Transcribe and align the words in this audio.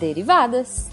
derivadas. 0.00 0.88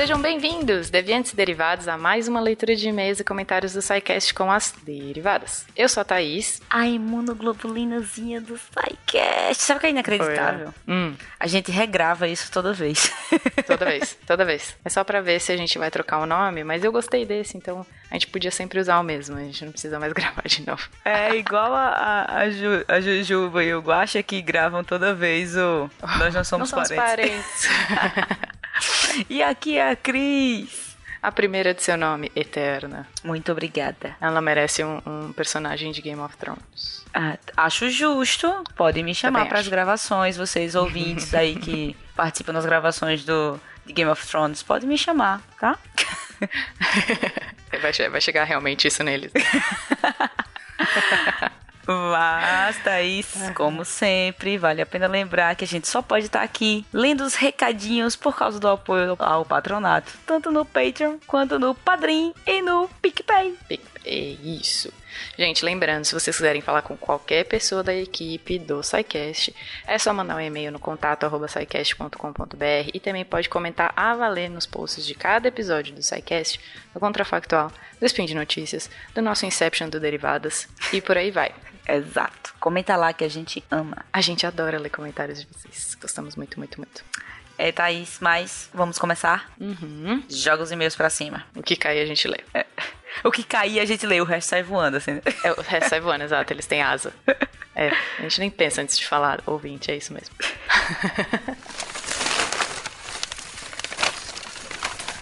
Sejam 0.00 0.18
bem-vindos, 0.18 0.88
deviantes 0.88 1.32
e 1.34 1.36
derivados, 1.36 1.86
a 1.86 1.98
mais 1.98 2.26
uma 2.26 2.40
leitura 2.40 2.74
de 2.74 2.88
e-mails 2.88 3.20
e 3.20 3.24
comentários 3.24 3.74
do 3.74 3.82
SciCast 3.82 4.32
com 4.32 4.50
as 4.50 4.72
derivadas. 4.82 5.66
Eu 5.76 5.90
sou 5.90 6.00
a 6.00 6.04
Thaís. 6.04 6.62
A 6.70 6.86
imunoglobulinazinha 6.86 8.40
do 8.40 8.56
SciCast. 8.56 9.62
Sabe 9.62 9.76
o 9.76 9.80
que 9.82 9.86
é 9.88 9.90
inacreditável? 9.90 10.72
Hum, 10.88 11.14
A 11.38 11.46
gente 11.46 11.70
regrava 11.70 12.26
isso 12.26 12.50
toda 12.50 12.72
vez. 12.72 13.12
toda 13.66 13.84
vez, 13.84 14.16
toda 14.26 14.42
vez. 14.46 14.74
É 14.82 14.88
só 14.88 15.04
pra 15.04 15.20
ver 15.20 15.38
se 15.38 15.52
a 15.52 15.56
gente 15.58 15.78
vai 15.78 15.90
trocar 15.90 16.16
o 16.20 16.24
nome, 16.26 16.64
mas 16.64 16.82
eu 16.82 16.90
gostei 16.90 17.26
desse, 17.26 17.58
então 17.58 17.84
a 18.10 18.14
gente 18.14 18.28
podia 18.28 18.50
sempre 18.50 18.80
usar 18.80 18.98
o 19.00 19.02
mesmo, 19.02 19.36
a 19.36 19.40
gente 19.40 19.62
não 19.66 19.70
precisa 19.72 20.00
mais 20.00 20.14
gravar 20.14 20.44
de 20.46 20.66
novo. 20.66 20.82
É 21.04 21.36
igual 21.36 21.74
a, 21.74 21.88
a, 21.88 22.38
a, 22.38 22.50
Ju- 22.50 22.84
a 22.88 23.00
Jujuba 23.02 23.62
e 23.62 23.74
o 23.74 23.80
Guaxa 23.82 24.22
que 24.22 24.40
gravam 24.40 24.82
toda 24.82 25.14
vez 25.14 25.54
o 25.58 25.90
Nós 26.18 26.34
Não 26.34 26.42
Somos, 26.42 26.72
não 26.72 26.84
somos 26.86 26.88
Parentes. 26.88 27.68
parentes. 27.68 28.49
E 29.28 29.42
aqui 29.42 29.76
é 29.76 29.90
a 29.90 29.96
Cris. 29.96 30.96
a 31.22 31.30
primeira 31.32 31.74
de 31.74 31.82
seu 31.82 31.96
nome, 31.96 32.30
Eterna. 32.34 33.06
Muito 33.22 33.52
obrigada. 33.52 34.16
Ela 34.20 34.40
merece 34.40 34.82
um, 34.84 35.00
um 35.06 35.32
personagem 35.32 35.92
de 35.92 36.00
Game 36.00 36.20
of 36.20 36.36
Thrones. 36.36 37.04
Ah, 37.12 37.36
acho 37.56 37.90
justo. 37.90 38.64
Podem 38.76 39.02
me 39.04 39.14
chamar 39.14 39.46
para 39.46 39.58
as 39.58 39.68
gravações, 39.68 40.36
vocês 40.36 40.74
ouvintes 40.74 41.34
aí 41.34 41.56
que 41.56 41.96
participam 42.16 42.52
das 42.52 42.64
gravações 42.64 43.24
do 43.24 43.60
de 43.86 43.92
Game 43.92 44.10
of 44.10 44.26
Thrones, 44.26 44.62
podem 44.62 44.88
me 44.88 44.96
chamar, 44.96 45.40
tá? 45.58 45.78
Vai, 47.80 47.92
vai 48.10 48.20
chegar 48.20 48.44
realmente 48.44 48.88
isso 48.88 49.02
neles. 49.04 49.30
Mas, 51.92 52.78
Thaís, 52.84 53.26
como 53.54 53.84
sempre, 53.84 54.56
vale 54.56 54.80
a 54.80 54.86
pena 54.86 55.08
lembrar 55.08 55.56
que 55.56 55.64
a 55.64 55.68
gente 55.68 55.88
só 55.88 56.00
pode 56.00 56.26
estar 56.26 56.42
aqui 56.42 56.86
lendo 56.92 57.22
os 57.22 57.34
recadinhos 57.34 58.14
por 58.14 58.36
causa 58.36 58.60
do 58.60 58.68
apoio 58.68 59.16
ao 59.18 59.44
patronato, 59.44 60.12
tanto 60.24 60.52
no 60.52 60.64
Patreon 60.64 61.16
quanto 61.26 61.58
no 61.58 61.74
Padrim 61.74 62.32
e 62.46 62.62
no 62.62 62.88
PicPay. 63.02 63.56
É 64.04 64.14
isso. 64.14 64.92
Gente, 65.38 65.64
lembrando, 65.64 66.04
se 66.04 66.14
vocês 66.14 66.36
quiserem 66.36 66.62
falar 66.62 66.82
com 66.82 66.96
qualquer 66.96 67.44
pessoa 67.44 67.82
da 67.82 67.94
equipe 67.94 68.58
do 68.58 68.82
SciCast, 68.82 69.54
é 69.86 69.98
só 69.98 70.12
mandar 70.12 70.36
um 70.36 70.40
e-mail 70.40 70.72
no 70.72 70.78
contato 70.78 71.24
arroba 71.24 71.46
e 72.94 73.00
também 73.00 73.24
pode 73.24 73.48
comentar 73.48 73.92
a 73.94 74.14
valer 74.14 74.48
nos 74.48 74.66
posts 74.66 75.04
de 75.04 75.14
cada 75.14 75.48
episódio 75.48 75.94
do 75.94 76.02
SciCast, 76.02 76.60
do 76.94 77.00
Contrafactual, 77.00 77.70
do 77.98 78.06
Spin 78.06 78.24
de 78.24 78.34
Notícias, 78.34 78.90
do 79.14 79.20
nosso 79.20 79.44
Inception 79.44 79.88
do 79.88 80.00
Derivadas 80.00 80.68
e 80.92 81.00
por 81.00 81.18
aí 81.18 81.30
vai. 81.30 81.52
Exato. 81.86 82.54
Comenta 82.60 82.96
lá 82.96 83.12
que 83.12 83.24
a 83.24 83.28
gente 83.28 83.64
ama. 83.70 84.04
A 84.12 84.20
gente 84.20 84.46
adora 84.46 84.78
ler 84.78 84.90
comentários 84.90 85.40
de 85.40 85.48
vocês. 85.52 85.96
Gostamos 86.00 86.36
muito, 86.36 86.58
muito, 86.58 86.78
muito. 86.78 87.04
É, 87.58 87.72
Thaís, 87.72 88.18
mas 88.20 88.70
vamos 88.72 88.98
começar? 88.98 89.52
Uhum. 89.60 90.22
Joga 90.30 90.62
os 90.62 90.70
e-mails 90.70 90.96
pra 90.96 91.10
cima. 91.10 91.44
O 91.54 91.62
que 91.62 91.76
cair 91.76 92.00
a 92.00 92.06
gente 92.06 92.26
lê. 92.26 92.38
O 93.24 93.30
que 93.30 93.42
cair 93.44 93.80
a 93.80 93.84
gente 93.84 94.06
lê, 94.06 94.20
o 94.20 94.24
resto 94.24 94.48
sai 94.50 94.62
voando, 94.62 94.96
assim. 94.96 95.20
É, 95.44 95.52
o 95.52 95.60
resto 95.60 95.88
sai 95.90 96.00
voando, 96.00 96.24
exato, 96.24 96.52
eles 96.52 96.66
têm 96.66 96.82
asa. 96.82 97.12
É, 97.74 97.90
a 98.18 98.22
gente 98.22 98.40
nem 98.40 98.50
pensa 98.50 98.80
antes 98.82 98.98
de 98.98 99.06
falar, 99.06 99.40
ouvinte, 99.46 99.90
é 99.90 99.96
isso 99.96 100.12
mesmo. 100.12 100.34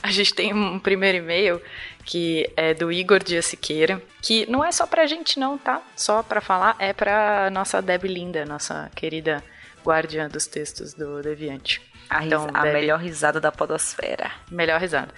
A 0.02 0.10
gente 0.10 0.32
tem 0.34 0.54
um 0.54 0.78
primeiro 0.78 1.18
e-mail 1.18 1.60
que 2.04 2.50
é 2.56 2.72
do 2.72 2.90
Igor 2.90 3.22
Dias 3.22 3.44
Siqueira, 3.44 4.00
que 4.22 4.50
não 4.50 4.64
é 4.64 4.72
só 4.72 4.86
pra 4.86 5.06
gente 5.06 5.38
não, 5.38 5.58
tá? 5.58 5.82
Só 5.94 6.22
pra 6.22 6.40
falar, 6.40 6.74
é 6.78 6.94
pra 6.94 7.50
nossa 7.50 7.82
Deb 7.82 8.04
Linda, 8.04 8.46
nossa 8.46 8.90
querida 8.94 9.44
guardiã 9.84 10.26
dos 10.28 10.46
textos 10.46 10.94
do 10.94 11.20
Deviante. 11.22 11.82
A, 12.08 12.24
Então, 12.24 12.48
a 12.54 12.62
Deb- 12.62 12.72
melhor 12.72 12.98
risada 13.00 13.38
da 13.38 13.52
podosfera. 13.52 14.30
Melhor 14.50 14.80
risada. 14.80 15.12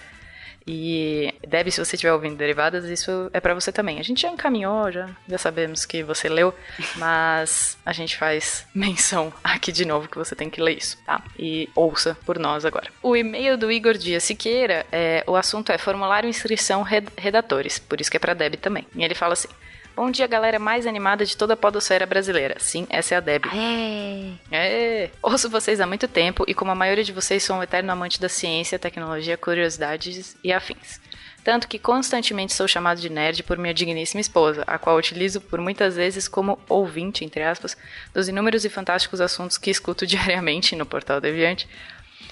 E, 0.67 1.33
Deb, 1.47 1.69
se 1.71 1.83
você 1.83 1.95
estiver 1.95 2.13
ouvindo 2.13 2.35
derivadas, 2.37 2.85
isso 2.85 3.29
é 3.33 3.39
pra 3.39 3.53
você 3.53 3.71
também. 3.71 3.99
A 3.99 4.03
gente 4.03 4.21
já 4.21 4.29
encaminhou, 4.29 4.91
já, 4.91 5.09
já 5.27 5.37
sabemos 5.37 5.85
que 5.85 6.03
você 6.03 6.29
leu, 6.29 6.53
mas 6.97 7.77
a 7.85 7.91
gente 7.93 8.17
faz 8.17 8.65
menção 8.73 9.33
aqui 9.43 9.71
de 9.71 9.85
novo 9.85 10.07
que 10.07 10.17
você 10.17 10.35
tem 10.35 10.49
que 10.49 10.61
ler 10.61 10.77
isso, 10.77 10.97
tá? 11.05 11.21
E 11.37 11.69
ouça 11.75 12.17
por 12.25 12.37
nós 12.39 12.65
agora. 12.65 12.89
O 13.01 13.15
e-mail 13.15 13.57
do 13.57 13.71
Igor 13.71 13.93
Dias 13.97 14.23
Siqueira, 14.23 14.85
é, 14.91 15.23
o 15.27 15.35
assunto 15.35 15.71
é 15.71 15.77
formulário 15.77 16.29
inscrição 16.29 16.81
red- 16.83 17.07
redatores, 17.17 17.79
por 17.79 17.99
isso 17.99 18.09
que 18.11 18.17
é 18.17 18.19
pra 18.19 18.33
Deb 18.33 18.55
também. 18.55 18.85
E 18.95 19.03
ele 19.03 19.15
fala 19.15 19.33
assim: 19.33 19.47
Bom 19.95 20.09
dia, 20.09 20.25
galera 20.25 20.57
mais 20.57 20.87
animada 20.87 21.25
de 21.25 21.35
toda 21.35 21.53
a 21.53 21.57
podosfera 21.57 22.05
brasileira. 22.05 22.55
Sim, 22.59 22.87
essa 22.89 23.15
é 23.15 23.17
a 23.17 23.19
Deb. 23.19 23.45
É. 23.53 24.31
É, 24.51 25.09
ouço 25.21 25.49
vocês 25.49 25.81
há 25.81 25.85
muito 25.85 26.07
tempo 26.07 26.45
e 26.47 26.53
como 26.53 26.71
a 26.71 26.75
maioria 26.75 27.03
de 27.03 27.11
vocês 27.11 27.43
sou 27.43 27.57
um 27.57 27.63
eterno 27.63 27.91
amante 27.91 28.19
da 28.19 28.29
ciência, 28.29 28.79
tecnologia, 28.79 29.37
curiosidades 29.37 30.37
e 30.43 30.53
afins. 30.53 30.99
Tanto 31.43 31.67
que 31.67 31.79
constantemente 31.79 32.53
sou 32.53 32.67
chamado 32.67 33.01
de 33.01 33.09
nerd 33.09 33.43
por 33.43 33.57
minha 33.57 33.73
digníssima 33.73 34.21
esposa, 34.21 34.63
a 34.65 34.77
qual 34.77 34.95
utilizo 34.95 35.41
por 35.41 35.59
muitas 35.59 35.95
vezes 35.95 36.27
como 36.27 36.59
ouvinte, 36.69 37.25
entre 37.25 37.43
aspas, 37.43 37.75
dos 38.13 38.27
inúmeros 38.27 38.63
e 38.63 38.69
fantásticos 38.69 39.19
assuntos 39.19 39.57
que 39.57 39.71
escuto 39.71 40.05
diariamente 40.07 40.75
no 40.75 40.85
Portal 40.85 41.19
Deviante 41.19 41.67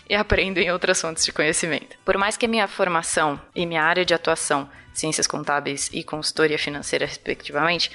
e 0.09 0.15
aprendo 0.15 0.59
em 0.59 0.71
outras 0.71 0.99
fontes 1.01 1.25
de 1.25 1.31
conhecimento. 1.31 1.97
Por 2.03 2.17
mais 2.17 2.37
que 2.37 2.45
a 2.45 2.49
minha 2.49 2.67
formação 2.67 3.39
e 3.55 3.65
minha 3.65 3.83
área 3.83 4.05
de 4.05 4.13
atuação, 4.13 4.69
ciências 4.93 5.27
contábeis 5.27 5.89
e 5.93 6.03
consultoria 6.03 6.57
financeira, 6.57 7.05
respectivamente, 7.05 7.91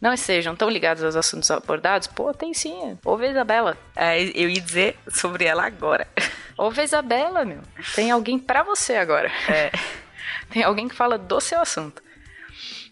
não 0.00 0.12
estejam 0.12 0.54
tão 0.54 0.70
ligados 0.70 1.02
aos 1.02 1.16
assuntos 1.16 1.50
abordados, 1.50 2.06
pô, 2.06 2.32
tem 2.32 2.54
sim. 2.54 2.96
Ouve 3.04 3.26
a 3.26 3.30
Isabela. 3.30 3.76
É, 3.96 4.22
eu 4.22 4.48
ia 4.48 4.60
dizer 4.60 4.96
sobre 5.08 5.44
ela 5.44 5.66
agora. 5.66 6.06
Ouve 6.56 6.80
a 6.80 6.84
Isabela, 6.84 7.44
meu. 7.44 7.60
Tem 7.94 8.10
alguém 8.10 8.38
pra 8.38 8.62
você 8.62 8.94
agora. 8.96 9.30
É. 9.48 9.70
Tem 10.50 10.62
alguém 10.62 10.88
que 10.88 10.94
fala 10.94 11.18
do 11.18 11.40
seu 11.40 11.60
assunto. 11.60 12.02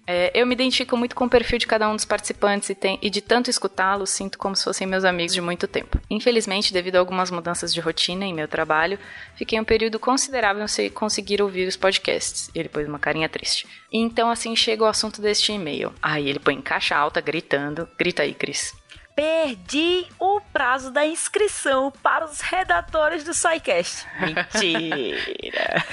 É, 0.06 0.30
eu 0.34 0.46
me 0.46 0.54
identifico 0.54 0.96
muito 0.96 1.16
com 1.16 1.24
o 1.24 1.28
perfil 1.28 1.58
de 1.58 1.66
cada 1.66 1.88
um 1.88 1.96
dos 1.96 2.04
participantes 2.04 2.70
e, 2.70 2.74
tem- 2.76 2.98
e 3.02 3.10
de 3.10 3.20
tanto 3.20 3.50
escutá-los, 3.50 4.10
sinto 4.10 4.38
como 4.38 4.54
se 4.54 4.62
fossem 4.62 4.86
meus 4.86 5.04
amigos 5.04 5.34
de 5.34 5.40
muito 5.40 5.66
tempo. 5.66 6.00
Infelizmente, 6.08 6.72
devido 6.72 6.94
a 6.96 6.98
algumas 7.00 7.30
mudanças 7.30 7.74
de 7.74 7.80
rotina 7.80 8.24
em 8.24 8.32
meu 8.32 8.46
trabalho, 8.46 8.98
fiquei 9.34 9.58
um 9.58 9.64
período 9.64 9.98
considerável 9.98 10.68
sem 10.68 10.88
conseguir 10.90 11.42
ouvir 11.42 11.66
os 11.66 11.76
podcasts. 11.76 12.50
Ele 12.54 12.68
pôs 12.68 12.86
uma 12.86 12.98
carinha 13.00 13.28
triste. 13.28 13.66
E 13.92 13.98
então, 13.98 14.30
assim, 14.30 14.54
chega 14.54 14.84
o 14.84 14.86
assunto 14.86 15.20
deste 15.20 15.50
e-mail. 15.52 15.92
Aí 16.00 16.28
ele 16.28 16.38
põe 16.38 16.54
em 16.54 16.62
caixa 16.62 16.94
alta, 16.96 17.20
gritando. 17.20 17.88
Grita 17.98 18.22
aí, 18.22 18.32
Cris. 18.32 18.74
Perdi 19.16 20.06
o 20.20 20.40
prazo 20.52 20.90
da 20.92 21.04
inscrição 21.06 21.90
para 22.02 22.26
os 22.26 22.40
redatores 22.42 23.24
do 23.24 23.32
SciCast. 23.34 24.06
Mentira. 24.20 25.84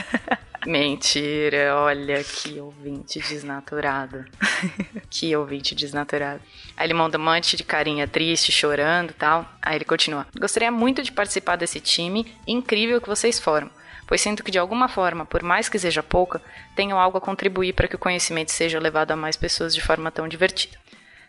Mentira, 0.65 1.75
olha 1.75 2.23
que 2.23 2.59
ouvinte 2.59 3.19
desnaturado. 3.19 4.25
que 5.09 5.35
ouvinte 5.35 5.75
desnaturado. 5.75 6.41
Aí 6.77 6.87
ele 6.87 6.93
manda 6.93 7.17
um 7.17 7.23
monte 7.23 7.57
de 7.57 7.63
carinha 7.63 8.07
triste, 8.07 8.51
chorando 8.51 9.13
tal. 9.13 9.47
Aí 9.61 9.75
ele 9.75 9.85
continua. 9.85 10.25
Gostaria 10.39 10.71
muito 10.71 11.03
de 11.03 11.11
participar 11.11 11.55
desse 11.55 11.79
time 11.79 12.33
incrível 12.47 13.01
que 13.01 13.09
vocês 13.09 13.39
formam. 13.39 13.71
Pois 14.07 14.21
sinto 14.21 14.43
que 14.43 14.51
de 14.51 14.59
alguma 14.59 14.87
forma, 14.87 15.25
por 15.25 15.41
mais 15.41 15.69
que 15.69 15.79
seja 15.79 16.03
pouca, 16.03 16.41
tenho 16.75 16.97
algo 16.97 17.17
a 17.17 17.21
contribuir 17.21 17.73
para 17.73 17.87
que 17.87 17.95
o 17.95 17.99
conhecimento 17.99 18.51
seja 18.51 18.79
levado 18.79 19.11
a 19.11 19.15
mais 19.15 19.35
pessoas 19.35 19.73
de 19.73 19.81
forma 19.81 20.11
tão 20.11 20.27
divertida. 20.27 20.77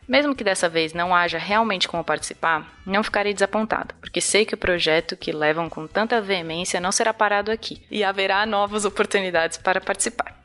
Mesmo 0.06 0.34
que 0.34 0.44
dessa 0.44 0.68
vez 0.68 0.92
não 0.92 1.14
haja 1.14 1.38
realmente 1.38 1.88
como 1.88 2.04
participar, 2.04 2.70
não 2.84 3.02
ficarei 3.02 3.32
desapontado, 3.32 3.94
porque 4.00 4.20
sei 4.20 4.44
que 4.44 4.54
o 4.54 4.58
projeto 4.58 5.16
que 5.16 5.32
levam 5.32 5.68
com 5.70 5.86
tanta 5.86 6.20
veemência 6.20 6.80
não 6.80 6.92
será 6.92 7.14
parado 7.14 7.50
aqui 7.50 7.82
e 7.90 8.04
haverá 8.04 8.44
novas 8.44 8.84
oportunidades 8.84 9.56
para 9.56 9.80
participar. 9.80 10.38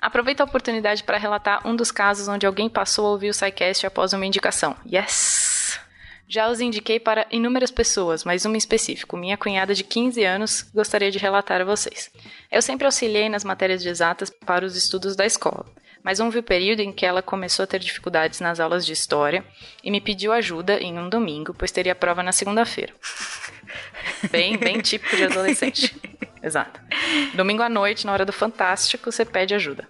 Aproveito 0.00 0.40
a 0.40 0.44
oportunidade 0.44 1.02
para 1.02 1.18
relatar 1.18 1.66
um 1.66 1.74
dos 1.74 1.90
casos 1.90 2.28
onde 2.28 2.46
alguém 2.46 2.68
passou 2.68 3.06
a 3.06 3.10
ouvir 3.10 3.30
o 3.30 3.34
SciCast 3.34 3.86
após 3.86 4.12
uma 4.12 4.26
indicação. 4.26 4.76
Yes! 4.86 5.80
Já 6.26 6.48
os 6.48 6.60
indiquei 6.60 6.98
para 6.98 7.26
inúmeras 7.30 7.70
pessoas, 7.70 8.24
mas 8.24 8.44
uma 8.44 8.54
em 8.54 8.58
específico, 8.58 9.16
minha 9.16 9.36
cunhada 9.36 9.74
de 9.74 9.84
15 9.84 10.24
anos, 10.24 10.70
gostaria 10.74 11.10
de 11.10 11.18
relatar 11.18 11.60
a 11.60 11.64
vocês. 11.64 12.10
Eu 12.50 12.62
sempre 12.62 12.86
auxiliei 12.86 13.28
nas 13.28 13.44
matérias 13.44 13.82
de 13.82 13.88
exatas 13.88 14.30
para 14.30 14.64
os 14.64 14.74
estudos 14.74 15.14
da 15.14 15.26
escola, 15.26 15.66
mas 16.04 16.20
houve 16.20 16.38
o 16.38 16.42
período 16.42 16.80
em 16.80 16.92
que 16.92 17.06
ela 17.06 17.22
começou 17.22 17.64
a 17.64 17.66
ter 17.66 17.80
dificuldades 17.80 18.38
nas 18.38 18.60
aulas 18.60 18.84
de 18.84 18.92
história 18.92 19.42
e 19.82 19.90
me 19.90 20.02
pediu 20.02 20.32
ajuda 20.32 20.78
em 20.78 20.98
um 20.98 21.08
domingo, 21.08 21.54
pois 21.54 21.72
teria 21.72 21.94
prova 21.94 22.22
na 22.22 22.30
segunda-feira. 22.30 22.92
Bem, 24.30 24.56
bem 24.56 24.80
típico 24.80 25.16
de 25.16 25.24
adolescente. 25.24 25.96
Exato. 26.42 26.80
Domingo 27.34 27.62
à 27.62 27.68
noite, 27.68 28.06
na 28.06 28.12
hora 28.12 28.24
do 28.24 28.32
Fantástico, 28.32 29.10
você 29.10 29.24
pede 29.24 29.54
ajuda. 29.54 29.88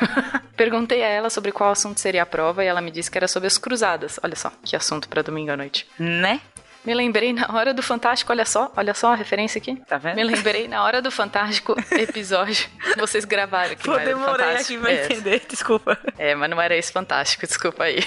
Perguntei 0.56 1.02
a 1.02 1.08
ela 1.08 1.30
sobre 1.30 1.52
qual 1.52 1.70
assunto 1.70 2.00
seria 2.00 2.22
a 2.22 2.26
prova 2.26 2.64
e 2.64 2.66
ela 2.66 2.80
me 2.80 2.90
disse 2.90 3.10
que 3.10 3.18
era 3.18 3.28
sobre 3.28 3.46
as 3.46 3.58
cruzadas. 3.58 4.18
Olha 4.22 4.34
só, 4.34 4.50
que 4.64 4.74
assunto 4.74 5.08
para 5.08 5.22
domingo 5.22 5.50
à 5.50 5.56
noite. 5.56 5.86
Né? 5.98 6.40
Me 6.84 6.92
lembrei 6.94 7.32
na 7.32 7.46
hora 7.50 7.72
do 7.72 7.82
Fantástico, 7.82 8.30
olha 8.30 8.44
só, 8.44 8.70
olha 8.76 8.92
só 8.92 9.12
a 9.12 9.14
referência 9.16 9.58
aqui. 9.58 9.76
Tá 9.88 9.96
vendo? 9.96 10.16
Me 10.16 10.24
lembrei 10.24 10.68
na 10.68 10.82
hora 10.84 11.00
do 11.00 11.10
Fantástico 11.10 11.74
episódio 11.90 12.68
que 12.92 12.98
vocês 12.98 13.24
gravaram. 13.24 13.74
Do 13.74 13.98
demorei 13.98 14.46
Fantástico. 14.46 14.58
aqui 14.60 14.78
pra 14.78 14.92
É. 14.92 15.04
entender, 15.06 15.42
desculpa. 15.48 15.98
É, 16.18 16.34
mas 16.34 16.50
não 16.50 16.60
era 16.60 16.76
esse 16.76 16.92
fantástico, 16.92 17.46
desculpa 17.46 17.84
aí. 17.84 18.04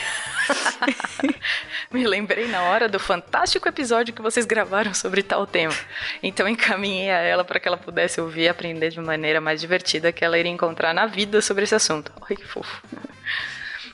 Me 1.92 2.06
lembrei 2.06 2.48
na 2.48 2.64
hora 2.64 2.88
do 2.88 3.00
fantástico 3.00 3.68
episódio 3.68 4.14
que 4.14 4.22
vocês 4.22 4.46
gravaram 4.46 4.94
sobre 4.94 5.24
tal 5.24 5.48
tema. 5.48 5.74
Então 6.22 6.48
encaminhei 6.48 7.10
a 7.10 7.20
ela 7.20 7.44
para 7.44 7.60
que 7.60 7.68
ela 7.68 7.78
pudesse 7.78 8.22
ouvir 8.22 8.42
e 8.44 8.50
aprender 8.50 8.90
de 8.90 9.00
maneira 9.00 9.42
mais 9.42 9.60
divertida 9.60 10.12
que 10.12 10.24
ela 10.24 10.38
iria 10.38 10.52
encontrar 10.52 10.94
na 10.94 11.06
vida 11.08 11.42
sobre 11.42 11.64
esse 11.64 11.74
assunto. 11.76 12.12
Ai, 12.30 12.36
que 12.36 12.46
fofo. 12.46 12.82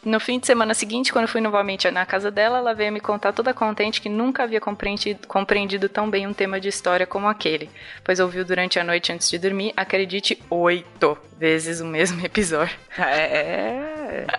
No 0.05 0.19
fim 0.19 0.38
de 0.38 0.45
semana 0.45 0.73
seguinte, 0.73 1.13
quando 1.13 1.29
fui 1.29 1.39
novamente 1.39 1.89
na 1.89 2.05
casa 2.05 2.29
dela, 2.29 2.57
ela 2.57 2.73
veio 2.73 2.91
me 2.91 3.00
contar 3.00 3.31
toda 3.31 3.53
contente 3.53 4.01
que 4.01 4.09
nunca 4.09 4.44
havia 4.44 4.59
compreendido, 4.59 5.25
compreendido 5.27 5.88
tão 5.88 6.09
bem 6.09 6.27
um 6.27 6.33
tema 6.33 6.59
de 6.59 6.67
história 6.67 7.07
como 7.07 7.27
aquele, 7.27 7.69
pois 8.03 8.19
ouviu 8.19 8.44
durante 8.44 8.77
a 8.77 8.83
noite 8.83 9.13
antes 9.13 9.29
de 9.29 9.38
dormir, 9.38 9.71
acredite, 9.77 10.44
oito 10.50 11.17
vezes 11.38 11.79
o 11.79 11.85
mesmo 11.85 12.19
episódio. 12.25 12.75
É. 12.97 14.25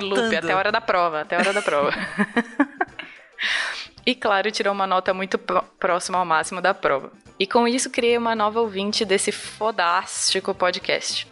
Em 0.00 0.04
loop 0.04 0.36
até 0.36 0.52
a 0.52 0.56
hora 0.56 0.72
da 0.72 0.80
prova, 0.80 1.22
até 1.22 1.34
a 1.34 1.40
hora 1.40 1.52
da 1.52 1.60
prova. 1.60 1.92
e 4.06 4.14
claro, 4.14 4.52
tirou 4.52 4.72
uma 4.72 4.86
nota 4.86 5.12
muito 5.12 5.36
pró- 5.36 5.64
próxima 5.80 6.18
ao 6.18 6.24
máximo 6.24 6.60
da 6.60 6.72
prova. 6.72 7.10
E 7.38 7.46
com 7.46 7.66
isso 7.66 7.90
criei 7.90 8.16
uma 8.16 8.36
nova 8.36 8.60
ouvinte 8.60 9.04
desse 9.04 9.32
fodástico 9.32 10.54
podcast. 10.54 11.26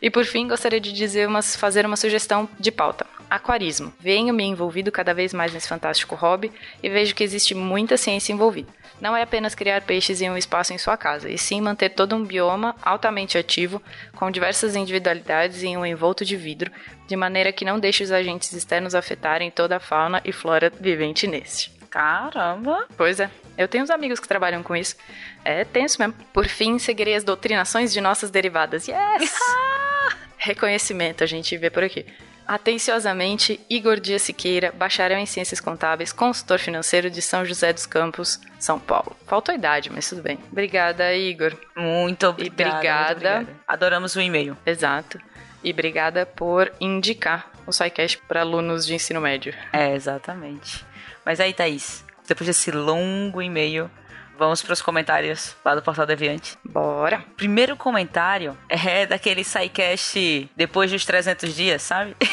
E 0.00 0.10
por 0.10 0.24
fim, 0.24 0.48
gostaria 0.48 0.80
de 0.80 0.92
dizer 0.92 1.28
umas, 1.28 1.56
fazer 1.56 1.86
uma 1.86 1.96
sugestão 1.96 2.48
de 2.58 2.70
pauta. 2.70 3.06
Aquarismo. 3.28 3.92
Venho 3.98 4.32
me 4.32 4.44
envolvido 4.44 4.92
cada 4.92 5.12
vez 5.12 5.34
mais 5.34 5.52
nesse 5.52 5.68
fantástico 5.68 6.14
hobby 6.14 6.52
e 6.82 6.88
vejo 6.88 7.14
que 7.14 7.24
existe 7.24 7.54
muita 7.54 7.96
ciência 7.96 8.32
envolvida. 8.32 8.68
Não 9.00 9.16
é 9.16 9.22
apenas 9.22 9.54
criar 9.54 9.82
peixes 9.82 10.20
em 10.22 10.30
um 10.30 10.36
espaço 10.36 10.72
em 10.72 10.78
sua 10.78 10.96
casa, 10.96 11.28
e 11.28 11.36
sim 11.36 11.60
manter 11.60 11.90
todo 11.90 12.16
um 12.16 12.24
bioma 12.24 12.74
altamente 12.82 13.36
ativo, 13.36 13.82
com 14.14 14.30
diversas 14.30 14.74
individualidades 14.74 15.62
em 15.62 15.76
um 15.76 15.84
envolto 15.84 16.24
de 16.24 16.36
vidro, 16.36 16.70
de 17.06 17.14
maneira 17.14 17.52
que 17.52 17.64
não 17.64 17.78
deixe 17.78 18.02
os 18.02 18.10
agentes 18.10 18.52
externos 18.52 18.94
afetarem 18.94 19.50
toda 19.50 19.76
a 19.76 19.80
fauna 19.80 20.22
e 20.24 20.32
flora 20.32 20.72
vivente 20.80 21.26
neste. 21.26 21.70
Caramba. 21.90 22.86
Pois 22.96 23.20
é, 23.20 23.30
eu 23.56 23.68
tenho 23.68 23.84
uns 23.84 23.90
amigos 23.90 24.20
que 24.20 24.28
trabalham 24.28 24.62
com 24.62 24.76
isso. 24.76 24.96
É 25.44 25.64
tenso 25.64 26.00
mesmo. 26.00 26.14
Por 26.32 26.46
fim, 26.46 26.78
seguirei 26.78 27.14
as 27.14 27.24
doutrinações 27.24 27.92
de 27.92 28.00
nossas 28.00 28.30
derivadas. 28.30 28.86
Yes! 28.88 29.32
Reconhecimento, 30.38 31.24
a 31.24 31.26
gente 31.26 31.56
vê 31.56 31.70
por 31.70 31.82
aqui. 31.82 32.06
Atenciosamente, 32.46 33.58
Igor 33.68 33.98
Dias 33.98 34.22
Siqueira, 34.22 34.70
bacharel 34.72 35.18
em 35.18 35.26
Ciências 35.26 35.60
Contábeis, 35.60 36.12
consultor 36.12 36.60
financeiro 36.60 37.10
de 37.10 37.20
São 37.20 37.44
José 37.44 37.72
dos 37.72 37.86
Campos, 37.86 38.40
São 38.58 38.78
Paulo. 38.78 39.16
Faltou 39.26 39.52
idade, 39.52 39.90
mas 39.90 40.08
tudo 40.08 40.22
bem. 40.22 40.38
Obrigada, 40.52 41.12
Igor. 41.12 41.52
Muito 41.76 42.24
obrigada. 42.28 42.70
obrigada. 42.70 43.14
muito 43.14 43.40
obrigada. 43.40 43.60
Adoramos 43.66 44.14
o 44.14 44.20
e-mail. 44.20 44.56
Exato. 44.64 45.20
E 45.64 45.72
obrigada 45.72 46.24
por 46.24 46.72
indicar 46.80 47.50
o 47.66 47.72
SciCast 47.72 48.18
para 48.28 48.42
alunos 48.42 48.86
de 48.86 48.94
ensino 48.94 49.20
médio. 49.20 49.52
É, 49.72 49.92
exatamente. 49.92 50.86
Mas 51.24 51.40
aí, 51.40 51.52
Thaís, 51.52 52.04
depois 52.26 52.46
desse 52.46 52.70
longo 52.70 53.40
e-mail, 53.42 53.90
vamos 54.38 54.62
para 54.62 54.72
os 54.72 54.82
comentários 54.82 55.54
lá 55.64 55.74
do 55.74 55.82
Portal 55.82 56.06
Deviante. 56.06 56.56
Bora! 56.64 57.24
Primeiro 57.36 57.76
comentário 57.76 58.56
é 58.68 59.06
daquele 59.06 59.44
SciCast 59.44 60.50
depois 60.56 60.90
dos 60.90 61.04
300 61.04 61.54
dias, 61.54 61.82
sabe? 61.82 62.16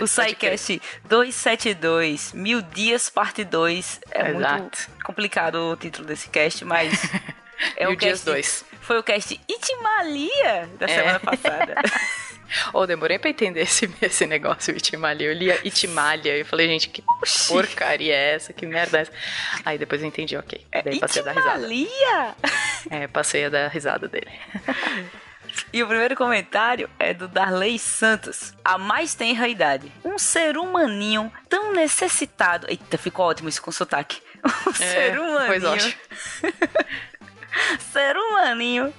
o 0.00 0.06
SciCast 0.06 0.80
272, 1.04 2.32
Mil 2.32 2.62
Dias 2.62 3.08
Parte 3.08 3.44
2. 3.44 4.00
É 4.10 4.24
muito 4.32 4.38
Exato. 4.38 4.90
complicado 5.04 5.54
o 5.72 5.76
título 5.76 6.06
desse 6.06 6.28
cast, 6.28 6.64
mas... 6.64 6.92
É 7.76 7.86
Mil 7.86 7.94
Dias 7.94 8.24
cast- 8.24 8.26
2. 8.26 8.64
Foi 8.80 8.98
o 8.98 9.04
cast 9.04 9.40
Itimalia 9.48 10.68
da 10.80 10.86
É. 10.86 10.88
semana 10.88 11.20
passada. 11.20 11.74
Oh, 12.72 12.86
demorei 12.86 13.18
pra 13.18 13.30
entender 13.30 13.60
esse, 13.62 13.90
esse 14.00 14.26
negócio, 14.26 14.76
Itimalia. 14.76 15.28
Eu 15.28 15.34
lia 15.34 15.58
Itimalia 15.64 16.38
e 16.38 16.44
falei, 16.44 16.68
gente, 16.68 16.88
que 16.88 17.02
porcaria 17.48 18.14
é 18.14 18.34
essa? 18.34 18.52
Que 18.52 18.66
merda 18.66 18.98
é 18.98 19.00
essa? 19.02 19.12
Aí 19.64 19.78
depois 19.78 20.00
eu 20.02 20.08
entendi, 20.08 20.36
ok. 20.36 20.66
Daí 20.84 20.98
passei 20.98 21.22
a 21.22 21.24
dar 21.24 21.32
risada. 21.32 21.66
É, 22.90 23.06
passei 23.06 23.44
a 23.44 23.48
dar 23.48 23.68
risada 23.68 24.08
dele. 24.08 24.30
E 25.72 25.82
o 25.82 25.86
primeiro 25.86 26.16
comentário 26.16 26.88
é 26.98 27.12
do 27.12 27.28
Darley 27.28 27.78
Santos. 27.78 28.54
A 28.64 28.78
mais 28.78 29.14
tenra 29.14 29.48
idade. 29.48 29.92
Um 30.04 30.18
ser 30.18 30.56
humaninho 30.56 31.30
tão 31.48 31.72
necessitado. 31.72 32.66
Eita, 32.70 32.96
ficou 32.96 33.26
ótimo 33.26 33.48
isso 33.48 33.60
com 33.62 33.70
sotaque. 33.70 34.22
Um 34.66 34.72
ser 34.72 35.14
pois 35.46 35.62
humaninho. 35.62 35.68
ótimo. 35.68 35.94
Ser 37.78 38.16
humaninho 38.16 38.92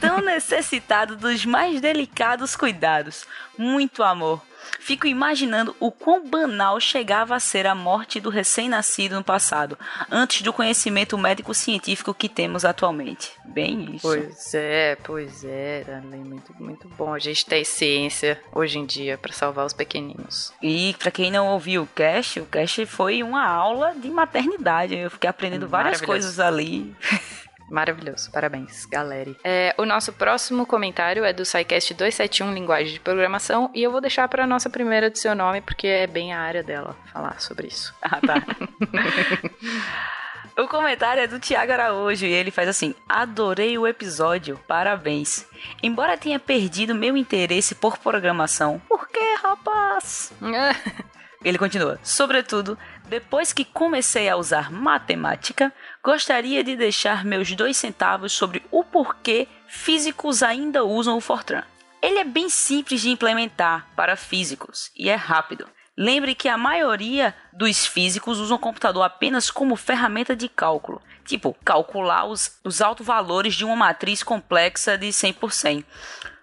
tão 0.00 0.20
necessitado 0.22 1.16
dos 1.16 1.44
mais 1.44 1.80
delicados 1.80 2.56
cuidados. 2.56 3.26
Muito 3.56 4.02
amor. 4.02 4.42
Fico 4.80 5.06
imaginando 5.06 5.74
o 5.80 5.90
quão 5.90 6.26
banal 6.26 6.80
chegava 6.80 7.34
a 7.34 7.40
ser 7.40 7.66
a 7.66 7.74
morte 7.74 8.20
do 8.20 8.30
recém-nascido 8.30 9.16
no 9.16 9.24
passado, 9.24 9.78
antes 10.10 10.42
do 10.42 10.52
conhecimento 10.52 11.16
médico-científico 11.16 12.14
que 12.14 12.28
temos 12.28 12.64
atualmente. 12.64 13.30
Bem 13.44 13.96
isso. 13.96 14.06
Pois 14.06 14.54
é, 14.54 14.96
pois 14.96 15.44
é, 15.44 15.84
muito, 16.24 16.54
muito 16.58 16.88
bom 16.90 17.14
a 17.14 17.18
gente 17.18 17.46
ter 17.46 17.64
ciência 17.64 18.40
hoje 18.52 18.78
em 18.78 18.86
dia 18.86 19.18
pra 19.18 19.32
salvar 19.32 19.66
os 19.66 19.72
pequeninos. 19.72 20.52
E 20.62 20.94
pra 20.98 21.10
quem 21.10 21.30
não 21.30 21.48
ouviu 21.48 21.82
o 21.82 21.86
cast, 21.86 22.40
o 22.40 22.46
cast 22.46 22.84
foi 22.86 23.22
uma 23.22 23.46
aula 23.46 23.94
de 23.94 24.08
maternidade. 24.08 24.96
Eu 24.96 25.10
fiquei 25.10 25.28
aprendendo 25.28 25.68
várias 25.68 26.00
coisas 26.00 26.38
ali. 26.38 26.94
Maravilhoso, 27.70 28.30
parabéns, 28.30 28.86
galera. 28.86 29.36
É, 29.44 29.74
o 29.78 29.84
nosso 29.84 30.12
próximo 30.12 30.64
comentário 30.66 31.24
é 31.24 31.32
do 31.32 31.44
SciCast 31.44 31.94
271, 31.94 32.54
Linguagem 32.54 32.94
de 32.94 33.00
Programação, 33.00 33.70
e 33.74 33.82
eu 33.82 33.90
vou 33.90 34.00
deixar 34.00 34.26
pra 34.28 34.46
nossa 34.46 34.70
primeira 34.70 35.10
do 35.10 35.18
seu 35.18 35.34
nome, 35.34 35.60
porque 35.60 35.86
é 35.86 36.06
bem 36.06 36.32
a 36.32 36.40
área 36.40 36.62
dela 36.62 36.96
falar 37.12 37.40
sobre 37.40 37.68
isso. 37.68 37.94
Ah, 38.02 38.20
tá. 38.20 38.42
O 40.58 40.66
comentário 40.66 41.22
é 41.22 41.28
do 41.28 41.38
Tiago 41.38 41.70
Araújo 41.70 42.26
e 42.26 42.32
ele 42.32 42.50
faz 42.50 42.68
assim: 42.68 42.92
Adorei 43.08 43.78
o 43.78 43.86
episódio, 43.86 44.58
parabéns. 44.66 45.46
Embora 45.80 46.18
tenha 46.18 46.40
perdido 46.40 46.96
meu 46.96 47.16
interesse 47.16 47.76
por 47.76 47.96
programação. 47.96 48.82
Por 48.88 49.08
que, 49.08 49.34
rapaz? 49.40 50.32
Ele 51.44 51.58
continua: 51.58 51.98
Sobretudo, 52.02 52.76
depois 53.08 53.52
que 53.52 53.64
comecei 53.64 54.28
a 54.28 54.36
usar 54.36 54.72
matemática, 54.72 55.72
gostaria 56.02 56.64
de 56.64 56.76
deixar 56.76 57.24
meus 57.24 57.50
dois 57.52 57.76
centavos 57.76 58.32
sobre 58.32 58.62
o 58.70 58.82
porquê 58.82 59.46
físicos 59.66 60.42
ainda 60.42 60.84
usam 60.84 61.16
o 61.16 61.20
Fortran. 61.20 61.62
Ele 62.02 62.18
é 62.18 62.24
bem 62.24 62.48
simples 62.48 63.00
de 63.00 63.10
implementar 63.10 63.88
para 63.96 64.16
físicos 64.16 64.90
e 64.96 65.08
é 65.08 65.14
rápido. 65.14 65.68
Lembre 65.96 66.32
que 66.32 66.48
a 66.48 66.56
maioria 66.56 67.34
dos 67.52 67.84
físicos 67.84 68.38
usam 68.38 68.56
o 68.56 68.60
computador 68.60 69.02
apenas 69.02 69.50
como 69.50 69.74
ferramenta 69.74 70.36
de 70.36 70.48
cálculo, 70.48 71.02
tipo 71.24 71.56
calcular 71.64 72.24
os, 72.24 72.56
os 72.64 72.78
valores 73.00 73.54
de 73.54 73.64
uma 73.64 73.74
matriz 73.74 74.22
complexa 74.22 74.96
de 74.96 75.12
100 75.12 75.32
por 75.32 75.52
100, 75.52 75.84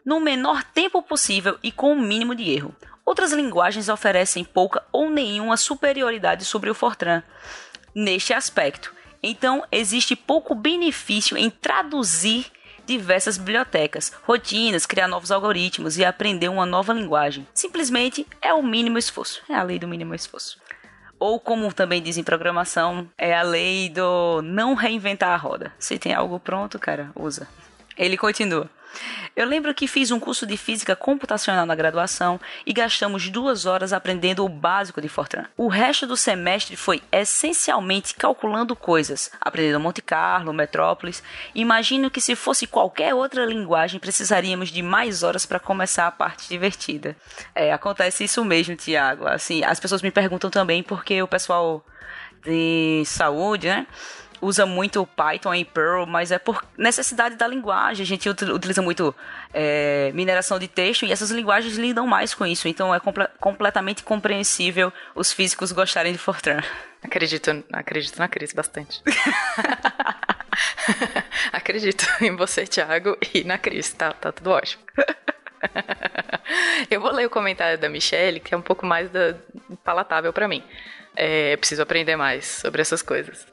no 0.06 0.20
menor 0.20 0.62
tempo 0.62 1.02
possível 1.02 1.58
e 1.64 1.72
com 1.72 1.94
o 1.94 2.02
mínimo 2.02 2.36
de 2.36 2.52
erro. 2.52 2.76
Outras 3.06 3.32
linguagens 3.32 3.88
oferecem 3.88 4.44
pouca 4.44 4.84
ou 4.92 5.10
nenhuma 5.10 5.58
superioridade 5.58 6.44
sobre 6.44 6.70
o 6.70 6.74
Fortran 6.74 7.22
neste 7.94 8.34
aspecto. 8.34 8.94
Então, 9.22 9.64
existe 9.72 10.16
pouco 10.16 10.56
benefício 10.56 11.38
em 11.38 11.50
traduzir 11.50 12.52
diversas 12.86 13.38
bibliotecas, 13.38 14.12
rotinas, 14.24 14.86
criar 14.86 15.08
novos 15.08 15.32
algoritmos 15.32 15.98
e 15.98 16.06
aprender 16.06 16.50
uma 16.50 16.66
nova 16.66 16.94
linguagem. 16.94 17.48
Simplesmente 17.54 18.26
é 18.42 18.54
o 18.54 18.62
mínimo 18.62 18.98
esforço. 18.98 19.42
É 19.50 19.56
a 19.56 19.64
lei 19.64 19.80
do 19.80 19.88
mínimo 19.88 20.14
esforço. 20.14 20.60
Ou 21.20 21.40
como 21.40 21.74
também 21.74 22.02
diz 22.02 22.18
em 22.18 22.24
programação, 22.24 23.10
é 23.18 23.36
a 23.36 23.42
lei 23.42 23.90
do 23.90 24.42
não 24.44 24.74
reinventar 24.74 25.32
a 25.32 25.38
roda. 25.38 25.74
Se 25.80 25.98
tem 25.98 26.14
algo 26.14 26.40
pronto, 26.40 26.78
cara, 26.78 27.12
usa. 27.16 27.48
Ele 27.98 28.18
continua. 28.18 28.70
Eu 29.36 29.46
lembro 29.46 29.74
que 29.74 29.88
fiz 29.88 30.12
um 30.12 30.20
curso 30.20 30.46
de 30.46 30.56
física 30.58 30.96
computacional 30.96 31.66
na 31.66 31.76
graduação 31.76 32.40
e 32.66 32.72
gastamos 32.72 33.30
duas 33.30 33.66
horas 33.66 33.92
aprendendo 33.92 34.46
o 34.46 34.50
básico 34.50 35.02
de 35.02 35.10
Fortran. 35.10 35.46
O 35.58 35.68
resto 35.68 36.08
do 36.08 36.16
semestre 36.16 36.76
foi 36.76 37.02
essencialmente 37.12 38.16
calculando 38.16 38.76
coisas, 38.76 39.32
aprendendo 39.42 39.80
Monte 39.80 40.02
Carlo, 40.02 40.54
Metrópolis. 40.54 41.22
Imagino 41.54 42.10
que 42.10 42.22
se 42.22 42.36
fosse 42.36 42.66
qualquer 42.66 43.14
outra 43.14 43.46
linguagem 43.46 44.00
precisaríamos 44.00 44.70
de 44.70 44.82
mais 44.82 45.24
horas 45.24 45.46
para 45.46 45.60
começar 45.60 46.08
a 46.08 46.12
parte 46.12 46.48
divertida. 46.48 47.16
É, 47.54 47.74
acontece 47.74 48.24
isso 48.24 48.44
mesmo, 48.46 48.76
Tiago. 48.76 49.28
Assim, 49.28 49.64
as 49.64 49.80
pessoas 49.80 50.02
me 50.02 50.12
perguntam 50.12 50.50
também 50.50 50.82
porque 50.82 51.22
o 51.22 51.28
pessoal 51.28 51.86
de 52.46 53.04
saúde, 53.06 53.68
né? 53.68 53.88
Usa 54.46 54.66
muito 54.66 55.06
Python 55.06 55.54
e 55.54 55.66
Perl, 55.66 56.06
mas 56.06 56.32
é 56.32 56.38
por 56.38 56.64
necessidade 56.78 57.36
da 57.36 57.48
linguagem. 57.48 58.04
A 58.04 58.06
gente 58.06 58.30
utiliza 58.30 58.82
muito 58.82 59.16
é, 59.54 60.12
mineração 60.14 60.60
de 60.60 60.68
texto 60.68 61.06
e 61.06 61.12
essas 61.12 61.32
linguagens 61.32 61.78
lidam 61.78 62.06
mais 62.06 62.34
com 62.34 62.46
isso. 62.46 62.68
Então 62.68 62.94
é 62.94 63.00
comple 63.00 63.28
completamente 63.40 64.04
compreensível 64.04 64.92
os 65.16 65.32
físicos 65.32 65.72
gostarem 65.72 66.14
de 66.14 66.18
Fortran. 66.18 66.62
Acredito, 67.04 67.64
acredito 67.72 68.18
na 68.18 68.28
Cris 68.28 68.54
bastante. 68.54 69.02
acredito 71.52 72.06
em 72.22 72.36
você, 72.36 72.66
Thiago, 72.66 73.18
e 73.34 73.44
na 73.44 73.58
Cris. 73.58 73.94
Tá, 73.94 74.14
tá 74.14 74.32
tudo 74.32 74.52
ótimo. 74.52 74.84
Eu 76.90 77.02
vou 77.02 77.12
ler 77.12 77.26
o 77.26 77.30
comentário 77.30 77.78
da 77.78 77.90
Michelle, 77.90 78.40
que 78.40 78.54
é 78.54 78.58
um 78.58 78.62
pouco 78.62 78.86
mais 78.86 79.10
da, 79.10 79.36
palatável 79.84 80.32
para 80.32 80.48
mim. 80.48 80.64
É, 81.16 81.56
preciso 81.58 81.82
aprender 81.82 82.16
mais 82.16 82.46
sobre 82.46 82.82
essas 82.82 83.02
coisas. 83.02 83.48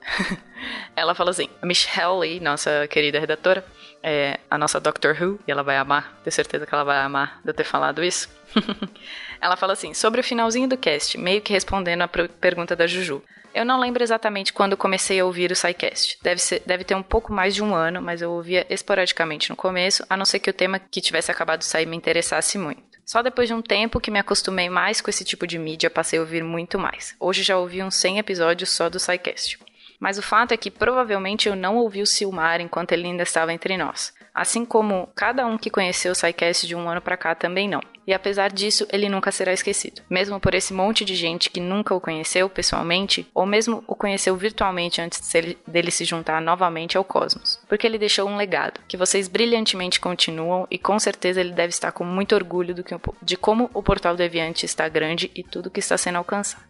ela 0.96 1.14
fala 1.14 1.30
assim: 1.30 1.48
a 1.60 1.66
Michelle, 1.66 2.40
nossa 2.40 2.86
querida 2.88 3.20
redatora, 3.20 3.64
é 4.02 4.40
a 4.50 4.58
nossa 4.58 4.80
Doctor 4.80 5.16
Who, 5.20 5.38
e 5.46 5.50
ela 5.50 5.62
vai 5.62 5.76
amar, 5.76 6.18
tenho 6.24 6.32
certeza 6.32 6.66
que 6.66 6.74
ela 6.74 6.84
vai 6.84 6.98
amar 6.98 7.40
de 7.44 7.50
eu 7.50 7.54
ter 7.54 7.64
falado 7.64 8.02
isso. 8.02 8.28
ela 9.40 9.56
fala 9.56 9.74
assim: 9.74 9.94
sobre 9.94 10.20
o 10.20 10.24
finalzinho 10.24 10.68
do 10.68 10.76
cast, 10.76 11.16
meio 11.18 11.40
que 11.40 11.52
respondendo 11.52 12.02
a 12.02 12.08
pergunta 12.08 12.74
da 12.74 12.86
Juju. 12.86 13.22
Eu 13.54 13.66
não 13.66 13.78
lembro 13.78 14.02
exatamente 14.02 14.52
quando 14.52 14.78
comecei 14.78 15.20
a 15.20 15.26
ouvir 15.26 15.52
o 15.52 15.56
SciCast. 15.56 16.18
Deve, 16.22 16.40
ser, 16.40 16.62
deve 16.64 16.84
ter 16.84 16.94
um 16.94 17.02
pouco 17.02 17.32
mais 17.32 17.54
de 17.54 17.62
um 17.62 17.74
ano, 17.74 18.00
mas 18.00 18.22
eu 18.22 18.32
ouvia 18.32 18.66
esporadicamente 18.70 19.50
no 19.50 19.56
começo, 19.56 20.04
a 20.08 20.16
não 20.16 20.24
ser 20.24 20.38
que 20.38 20.48
o 20.48 20.54
tema 20.54 20.78
que 20.78 21.02
tivesse 21.02 21.30
acabado 21.30 21.58
de 21.58 21.66
sair 21.66 21.84
me 21.84 21.96
interessasse 21.96 22.56
muito. 22.56 22.91
Só 23.04 23.22
depois 23.22 23.48
de 23.48 23.54
um 23.54 23.62
tempo 23.62 24.00
que 24.00 24.10
me 24.10 24.18
acostumei 24.18 24.70
mais 24.70 25.00
com 25.00 25.10
esse 25.10 25.24
tipo 25.24 25.46
de 25.46 25.58
mídia, 25.58 25.90
passei 25.90 26.18
a 26.18 26.22
ouvir 26.22 26.42
muito 26.42 26.78
mais. 26.78 27.14
Hoje 27.18 27.42
já 27.42 27.58
ouvi 27.58 27.82
uns 27.82 27.96
100 27.96 28.18
episódios 28.18 28.70
só 28.70 28.88
do 28.88 29.00
SciCast. 29.00 29.58
Mas 29.98 30.18
o 30.18 30.22
fato 30.22 30.52
é 30.52 30.56
que 30.56 30.70
provavelmente 30.70 31.48
eu 31.48 31.54
não 31.54 31.76
ouvi 31.76 32.02
o 32.02 32.06
Silmar 32.06 32.60
enquanto 32.60 32.92
ele 32.92 33.06
ainda 33.06 33.22
estava 33.22 33.52
entre 33.52 33.76
nós. 33.76 34.12
Assim 34.34 34.64
como 34.64 35.08
cada 35.14 35.46
um 35.46 35.58
que 35.58 35.70
conheceu 35.70 36.12
o 36.12 36.14
SciCast 36.14 36.66
de 36.66 36.74
um 36.74 36.88
ano 36.88 37.02
para 37.02 37.16
cá 37.16 37.34
também 37.34 37.68
não. 37.68 37.82
E 38.06 38.12
apesar 38.12 38.50
disso, 38.50 38.86
ele 38.90 39.08
nunca 39.08 39.30
será 39.30 39.52
esquecido. 39.52 40.02
Mesmo 40.08 40.40
por 40.40 40.54
esse 40.54 40.72
monte 40.72 41.04
de 41.04 41.14
gente 41.14 41.50
que 41.50 41.60
nunca 41.60 41.94
o 41.94 42.00
conheceu 42.00 42.48
pessoalmente, 42.48 43.28
ou 43.34 43.46
mesmo 43.46 43.84
o 43.86 43.94
conheceu 43.94 44.34
virtualmente 44.36 45.00
antes 45.00 45.20
dele 45.66 45.90
se 45.90 46.04
juntar 46.04 46.40
novamente 46.40 46.96
ao 46.96 47.04
cosmos. 47.04 47.60
Porque 47.68 47.86
ele 47.86 47.98
deixou 47.98 48.28
um 48.28 48.36
legado, 48.36 48.80
que 48.88 48.96
vocês 48.96 49.28
brilhantemente 49.28 50.00
continuam 50.00 50.66
e 50.70 50.78
com 50.78 50.98
certeza 50.98 51.40
ele 51.40 51.52
deve 51.52 51.68
estar 51.68 51.92
com 51.92 52.04
muito 52.04 52.34
orgulho 52.34 52.74
do 52.74 52.82
que, 52.82 52.94
de 53.22 53.36
como 53.36 53.70
o 53.72 53.82
Portal 53.82 54.16
Deviante 54.16 54.66
está 54.66 54.88
grande 54.88 55.30
e 55.34 55.44
tudo 55.44 55.70
que 55.70 55.80
está 55.80 55.96
sendo 55.96 56.16
alcançado. 56.16 56.64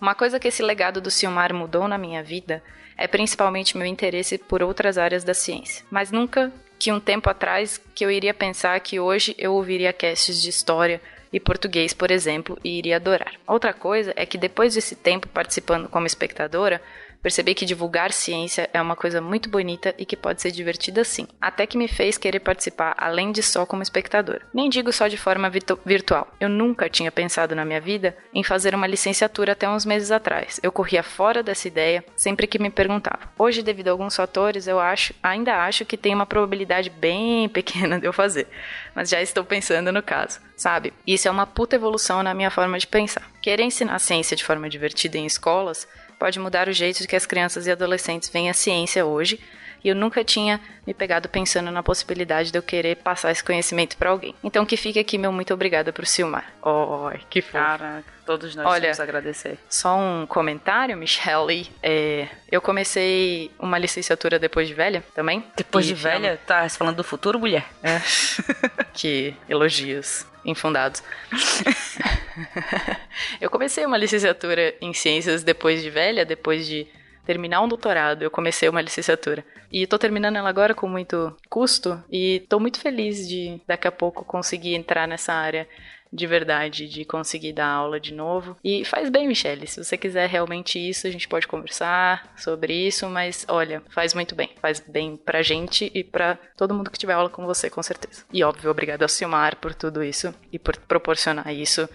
Uma 0.00 0.14
coisa 0.14 0.40
que 0.40 0.48
esse 0.48 0.62
legado 0.62 1.00
do 1.00 1.10
Silmar 1.10 1.52
mudou 1.52 1.86
na 1.86 1.98
minha 1.98 2.22
vida 2.22 2.62
é 2.96 3.06
principalmente 3.06 3.76
meu 3.76 3.86
interesse 3.86 4.38
por 4.38 4.62
outras 4.62 4.98
áreas 4.98 5.24
da 5.24 5.34
ciência, 5.34 5.84
mas 5.90 6.10
nunca 6.10 6.52
que 6.84 6.92
um 6.92 7.00
tempo 7.00 7.30
atrás 7.30 7.80
que 7.94 8.04
eu 8.04 8.10
iria 8.10 8.34
pensar 8.34 8.78
que 8.80 9.00
hoje 9.00 9.34
eu 9.38 9.54
ouviria 9.54 9.90
casts 9.90 10.42
de 10.42 10.50
história 10.50 11.00
e 11.32 11.40
português, 11.40 11.94
por 11.94 12.10
exemplo, 12.10 12.58
e 12.62 12.76
iria 12.76 12.96
adorar. 12.96 13.32
Outra 13.46 13.72
coisa 13.72 14.12
é 14.14 14.26
que 14.26 14.36
depois 14.36 14.74
desse 14.74 14.94
tempo 14.94 15.26
participando 15.28 15.88
como 15.88 16.06
espectadora, 16.06 16.82
Percebi 17.24 17.54
que 17.54 17.64
divulgar 17.64 18.12
ciência 18.12 18.68
é 18.70 18.82
uma 18.82 18.94
coisa 18.94 19.18
muito 19.18 19.48
bonita 19.48 19.94
e 19.96 20.04
que 20.04 20.14
pode 20.14 20.42
ser 20.42 20.50
divertida 20.50 21.02
sim, 21.04 21.26
até 21.40 21.66
que 21.66 21.78
me 21.78 21.88
fez 21.88 22.18
querer 22.18 22.40
participar 22.40 22.94
além 22.98 23.32
de 23.32 23.42
só 23.42 23.64
como 23.64 23.82
espectador. 23.82 24.42
Nem 24.52 24.68
digo 24.68 24.92
só 24.92 25.08
de 25.08 25.16
forma 25.16 25.50
virtual. 25.86 26.28
Eu 26.38 26.50
nunca 26.50 26.86
tinha 26.86 27.10
pensado 27.10 27.54
na 27.54 27.64
minha 27.64 27.80
vida 27.80 28.14
em 28.34 28.44
fazer 28.44 28.74
uma 28.74 28.86
licenciatura 28.86 29.52
até 29.52 29.66
uns 29.66 29.86
meses 29.86 30.10
atrás. 30.10 30.60
Eu 30.62 30.70
corria 30.70 31.02
fora 31.02 31.42
dessa 31.42 31.66
ideia 31.66 32.04
sempre 32.14 32.46
que 32.46 32.58
me 32.58 32.68
perguntavam. 32.68 33.26
Hoje, 33.38 33.62
devido 33.62 33.88
a 33.88 33.92
alguns 33.92 34.14
fatores, 34.14 34.66
eu 34.66 34.78
acho, 34.78 35.14
ainda 35.22 35.64
acho 35.64 35.86
que 35.86 35.96
tem 35.96 36.14
uma 36.14 36.26
probabilidade 36.26 36.90
bem 36.90 37.48
pequena 37.48 37.98
de 37.98 38.06
eu 38.06 38.12
fazer, 38.12 38.46
mas 38.94 39.08
já 39.08 39.22
estou 39.22 39.46
pensando 39.46 39.90
no 39.90 40.02
caso, 40.02 40.40
sabe? 40.58 40.92
Isso 41.06 41.26
é 41.26 41.30
uma 41.30 41.46
puta 41.46 41.74
evolução 41.74 42.22
na 42.22 42.34
minha 42.34 42.50
forma 42.50 42.78
de 42.78 42.86
pensar. 42.86 43.32
Querer 43.40 43.62
ensinar 43.62 43.98
ciência 43.98 44.36
de 44.36 44.44
forma 44.44 44.68
divertida 44.68 45.16
em 45.16 45.24
escolas 45.24 45.88
pode 46.24 46.40
mudar 46.40 46.70
o 46.70 46.72
jeito 46.72 47.06
que 47.06 47.16
as 47.16 47.26
crianças 47.26 47.66
e 47.66 47.70
adolescentes 47.70 48.30
veem 48.30 48.48
a 48.48 48.54
ciência 48.54 49.04
hoje, 49.04 49.38
e 49.84 49.90
eu 49.90 49.94
nunca 49.94 50.24
tinha 50.24 50.58
me 50.86 50.94
pegado 50.94 51.28
pensando 51.28 51.70
na 51.70 51.82
possibilidade 51.82 52.50
de 52.50 52.56
eu 52.56 52.62
querer 52.62 52.96
passar 52.96 53.30
esse 53.30 53.44
conhecimento 53.44 53.98
para 53.98 54.08
alguém. 54.08 54.34
Então 54.42 54.64
que 54.64 54.78
fique 54.78 54.98
aqui 54.98 55.18
meu 55.18 55.30
muito 55.30 55.52
obrigada 55.52 55.92
pro 55.92 56.06
Silmar. 56.06 56.50
Oh, 56.62 57.10
que 57.28 57.42
fofo. 57.42 57.52
Caraca, 57.52 58.04
todos 58.24 58.56
nós 58.56 58.66
Olha, 58.66 58.80
temos 58.80 59.00
agradecer. 59.00 59.58
Só 59.68 59.96
um 59.96 60.26
comentário, 60.26 60.96
Michelle. 60.96 61.70
É, 61.82 62.26
eu 62.50 62.62
comecei 62.62 63.50
uma 63.58 63.78
licenciatura 63.78 64.38
depois 64.38 64.66
de 64.66 64.72
velha 64.72 65.04
também. 65.14 65.44
Depois 65.54 65.84
de 65.84 65.94
velha? 65.94 66.40
Tá 66.46 66.66
falando 66.70 66.96
do 66.96 67.04
futuro, 67.04 67.38
mulher? 67.38 67.66
É. 67.82 68.00
que 68.94 69.34
elogios 69.48 70.26
infundados. 70.44 71.02
eu 73.40 73.50
comecei 73.50 73.84
uma 73.84 73.98
licenciatura 73.98 74.74
em 74.80 74.94
ciências 74.94 75.42
depois 75.42 75.82
de 75.82 75.90
velha, 75.90 76.24
depois 76.24 76.66
de 76.66 76.86
terminar 77.24 77.60
um 77.60 77.68
doutorado. 77.68 78.22
Eu 78.22 78.30
comecei 78.30 78.68
uma 78.68 78.80
licenciatura. 78.80 79.44
E 79.72 79.86
tô 79.86 79.98
terminando 79.98 80.36
ela 80.36 80.48
agora 80.48 80.74
com 80.74 80.88
muito 80.88 81.36
custo 81.48 82.02
e 82.10 82.44
tô 82.48 82.60
muito 82.60 82.78
feliz 82.78 83.28
de 83.28 83.60
daqui 83.66 83.88
a 83.88 83.92
pouco 83.92 84.24
conseguir 84.24 84.74
entrar 84.74 85.08
nessa 85.08 85.32
área 85.32 85.66
de 86.14 86.28
verdade, 86.28 86.88
de 86.88 87.04
conseguir 87.04 87.52
dar 87.52 87.66
aula 87.66 87.98
de 87.98 88.14
novo. 88.14 88.56
E 88.62 88.84
faz 88.84 89.10
bem, 89.10 89.26
Michelle. 89.26 89.66
Se 89.66 89.82
você 89.82 89.96
quiser 89.96 90.28
realmente 90.28 90.78
isso, 90.78 91.08
a 91.08 91.10
gente 91.10 91.26
pode 91.26 91.48
conversar 91.48 92.32
sobre 92.36 92.72
isso, 92.72 93.08
mas 93.08 93.44
olha, 93.48 93.82
faz 93.90 94.14
muito 94.14 94.32
bem. 94.32 94.50
Faz 94.62 94.78
bem 94.78 95.16
pra 95.16 95.42
gente 95.42 95.90
e 95.92 96.04
pra 96.04 96.38
todo 96.56 96.72
mundo 96.72 96.90
que 96.90 96.98
tiver 96.98 97.14
aula 97.14 97.28
com 97.28 97.44
você, 97.44 97.68
com 97.68 97.82
certeza. 97.82 98.24
E 98.32 98.44
óbvio, 98.44 98.70
obrigado 98.70 99.02
ao 99.02 99.08
Silmar 99.08 99.56
por 99.56 99.74
tudo 99.74 100.04
isso 100.04 100.32
e 100.52 100.58
por 100.58 100.76
proporcionar 100.76 101.52
isso 101.52 101.88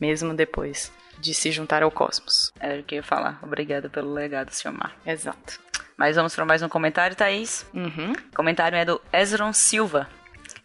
mesmo 0.00 0.32
depois 0.32 0.90
de 1.18 1.34
se 1.34 1.50
juntar 1.50 1.82
ao 1.82 1.90
cosmos. 1.90 2.52
Era 2.60 2.80
o 2.80 2.82
que 2.82 2.94
eu 2.94 2.96
ia 2.96 3.02
falar. 3.02 3.38
Obrigada 3.42 3.88
pelo 3.88 4.12
legado, 4.12 4.50
Silmar. 4.50 4.92
Exato. 5.04 5.60
Mas 5.96 6.16
vamos 6.16 6.34
para 6.34 6.44
mais 6.44 6.62
um 6.62 6.68
comentário, 6.68 7.16
Thaís. 7.16 7.66
Uhum. 7.72 8.12
O 8.12 8.36
comentário 8.36 8.76
é 8.76 8.84
do 8.84 9.00
Ezron 9.12 9.52
Silva. 9.52 10.08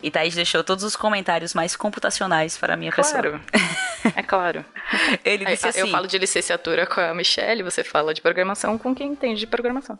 E 0.04 0.10
Thaís 0.10 0.36
deixou 0.36 0.64
todos 0.64 0.84
os 0.84 0.96
comentários 0.96 1.54
mais 1.54 1.76
computacionais 1.76 2.58
para 2.58 2.74
a 2.74 2.78
minha 2.78 2.92
claro. 2.92 3.40
pessoa. 3.40 3.42
É 4.16 4.24
claro. 4.24 4.66
Ele 5.24 5.46
disse 5.46 5.68
assim... 5.68 5.82
Eu 5.82 5.88
falo 5.90 6.08
de 6.08 6.18
licenciatura 6.18 6.88
com 6.88 7.00
a 7.00 7.14
Michelle, 7.14 7.62
você 7.62 7.84
fala 7.84 8.16
de 8.16 8.22
programação 8.22 8.76
com 8.76 8.96
quem 8.96 9.12
entende 9.12 9.42
de 9.42 9.46
programação. 9.46 9.98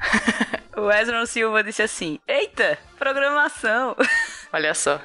o 0.76 0.90
Ezra 0.90 1.26
Silva 1.26 1.62
disse 1.62 1.82
assim: 1.82 2.18
Eita, 2.26 2.78
programação! 2.98 3.96
Olha 4.52 4.74
só. 4.74 5.00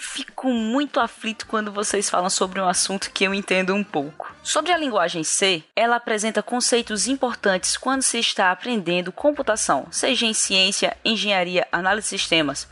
Fico 0.00 0.48
muito 0.48 1.00
aflito 1.00 1.46
quando 1.46 1.72
vocês 1.72 2.08
falam 2.08 2.30
sobre 2.30 2.60
um 2.60 2.68
assunto 2.68 3.10
que 3.10 3.24
eu 3.24 3.34
entendo 3.34 3.74
um 3.74 3.82
pouco. 3.82 4.32
Sobre 4.42 4.72
a 4.72 4.78
linguagem 4.78 5.24
C, 5.24 5.62
ela 5.74 5.96
apresenta 5.96 6.42
conceitos 6.42 7.08
importantes 7.08 7.76
quando 7.76 8.02
se 8.02 8.18
está 8.18 8.50
aprendendo 8.50 9.12
computação, 9.12 9.88
seja 9.90 10.24
em 10.24 10.32
ciência, 10.32 10.96
engenharia, 11.04 11.66
análise 11.72 12.06
de 12.06 12.18
sistemas, 12.18 12.68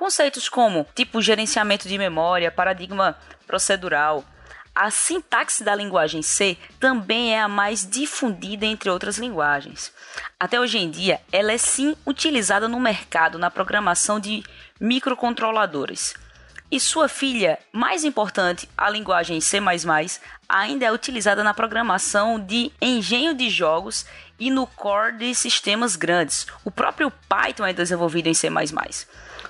Conceitos 0.00 0.48
como 0.48 0.86
tipo 0.94 1.20
gerenciamento 1.20 1.86
de 1.86 1.98
memória, 1.98 2.50
paradigma 2.50 3.18
procedural. 3.46 4.24
A 4.74 4.90
sintaxe 4.90 5.62
da 5.62 5.74
linguagem 5.74 6.22
C 6.22 6.56
também 6.78 7.34
é 7.34 7.40
a 7.42 7.46
mais 7.46 7.86
difundida 7.86 8.64
entre 8.64 8.88
outras 8.88 9.18
linguagens. 9.18 9.92
Até 10.38 10.58
hoje 10.58 10.78
em 10.78 10.90
dia, 10.90 11.20
ela 11.30 11.52
é 11.52 11.58
sim 11.58 11.94
utilizada 12.06 12.66
no 12.66 12.80
mercado 12.80 13.38
na 13.38 13.50
programação 13.50 14.18
de 14.18 14.42
microcontroladores. 14.80 16.14
E 16.70 16.78
sua 16.78 17.08
filha 17.08 17.58
mais 17.72 18.04
importante, 18.04 18.68
a 18.78 18.88
linguagem 18.88 19.40
C++, 19.40 19.58
ainda 20.48 20.86
é 20.86 20.92
utilizada 20.92 21.42
na 21.42 21.52
programação 21.52 22.38
de 22.38 22.70
engenho 22.80 23.34
de 23.34 23.50
jogos 23.50 24.06
e 24.38 24.50
no 24.50 24.66
core 24.66 25.18
de 25.18 25.34
sistemas 25.34 25.96
grandes. 25.96 26.46
O 26.64 26.70
próprio 26.70 27.12
Python 27.28 27.66
é 27.66 27.72
desenvolvido 27.72 28.28
em 28.28 28.34
C++. 28.34 28.48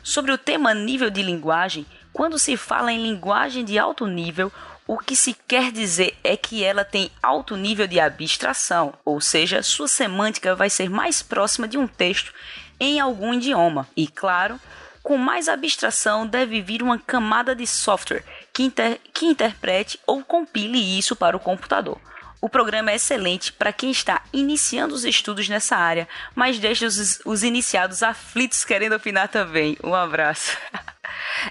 Sobre 0.02 0.32
o 0.32 0.38
tema 0.38 0.72
nível 0.72 1.10
de 1.10 1.22
linguagem, 1.22 1.84
quando 2.10 2.38
se 2.38 2.56
fala 2.56 2.90
em 2.90 3.02
linguagem 3.02 3.66
de 3.66 3.78
alto 3.78 4.06
nível, 4.06 4.50
o 4.86 4.98
que 4.98 5.14
se 5.14 5.36
quer 5.46 5.70
dizer 5.70 6.18
é 6.24 6.36
que 6.36 6.64
ela 6.64 6.84
tem 6.84 7.10
alto 7.22 7.54
nível 7.54 7.86
de 7.86 8.00
abstração, 8.00 8.94
ou 9.04 9.20
seja, 9.20 9.62
sua 9.62 9.86
semântica 9.86 10.56
vai 10.56 10.68
ser 10.68 10.88
mais 10.88 11.22
próxima 11.22 11.68
de 11.68 11.78
um 11.78 11.86
texto 11.86 12.32
em 12.80 12.98
algum 12.98 13.34
idioma. 13.34 13.86
E 13.96 14.08
claro, 14.08 14.58
com 15.02 15.16
mais 15.16 15.48
abstração 15.48 16.26
deve 16.26 16.60
vir 16.60 16.82
uma 16.82 16.98
camada 16.98 17.54
de 17.54 17.66
software 17.66 18.24
que, 18.52 18.62
inter 18.62 19.00
que 19.12 19.26
interprete 19.26 19.98
ou 20.06 20.22
compile 20.22 20.98
isso 20.98 21.16
para 21.16 21.36
o 21.36 21.40
computador. 21.40 22.00
O 22.40 22.48
programa 22.48 22.90
é 22.90 22.94
excelente 22.94 23.52
para 23.52 23.72
quem 23.72 23.90
está 23.90 24.22
iniciando 24.32 24.94
os 24.94 25.04
estudos 25.04 25.48
nessa 25.48 25.76
área, 25.76 26.08
mas 26.34 26.58
deixa 26.58 26.86
os, 26.86 27.20
os 27.24 27.42
iniciados 27.42 28.02
aflitos 28.02 28.64
querendo 28.64 28.94
opinar 28.94 29.28
também. 29.28 29.76
Um 29.84 29.94
abraço. 29.94 30.56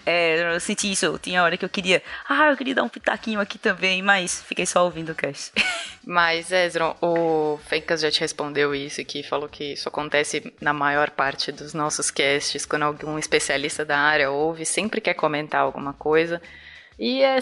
É, 0.06 0.56
eu 0.56 0.60
senti 0.60 0.92
isso, 0.92 1.18
tinha 1.20 1.44
hora 1.44 1.58
que 1.58 1.66
eu 1.66 1.70
queria. 1.70 2.02
Ah, 2.28 2.50
eu 2.50 2.58
queria 2.58 2.76
dar 2.76 2.84
um 2.84 2.90
pitaquinho 2.90 3.40
aqui 3.40 3.58
também, 3.58 4.02
mas 4.02 4.42
fiquei 4.44 4.66
só 4.66 4.84
ouvindo 4.84 5.12
o 5.12 5.16
cast. 5.16 5.52
Mas, 6.06 6.52
Ezron, 6.52 6.96
o 7.02 7.60
Fencas 7.68 8.02
já 8.02 8.10
te 8.10 8.22
respondeu 8.22 8.74
isso, 8.74 9.04
que 9.06 9.22
falou 9.22 9.48
que 9.48 9.74
isso 9.74 9.88
acontece 9.88 10.52
na 10.60 10.74
maior 10.74 11.12
parte 11.12 11.52
dos 11.52 11.74
nossos 11.74 12.10
casts, 12.10 12.66
quando 12.66 12.84
algum 12.84 13.20
especialista 13.20 13.86
da 13.86 14.00
área 14.00 14.32
ouve, 14.32 14.66
sempre 14.66 15.02
quer 15.02 15.14
comentar 15.14 15.62
alguma 15.62 15.94
coisa. 15.94 16.42
E 16.98 17.22
é, 17.22 17.40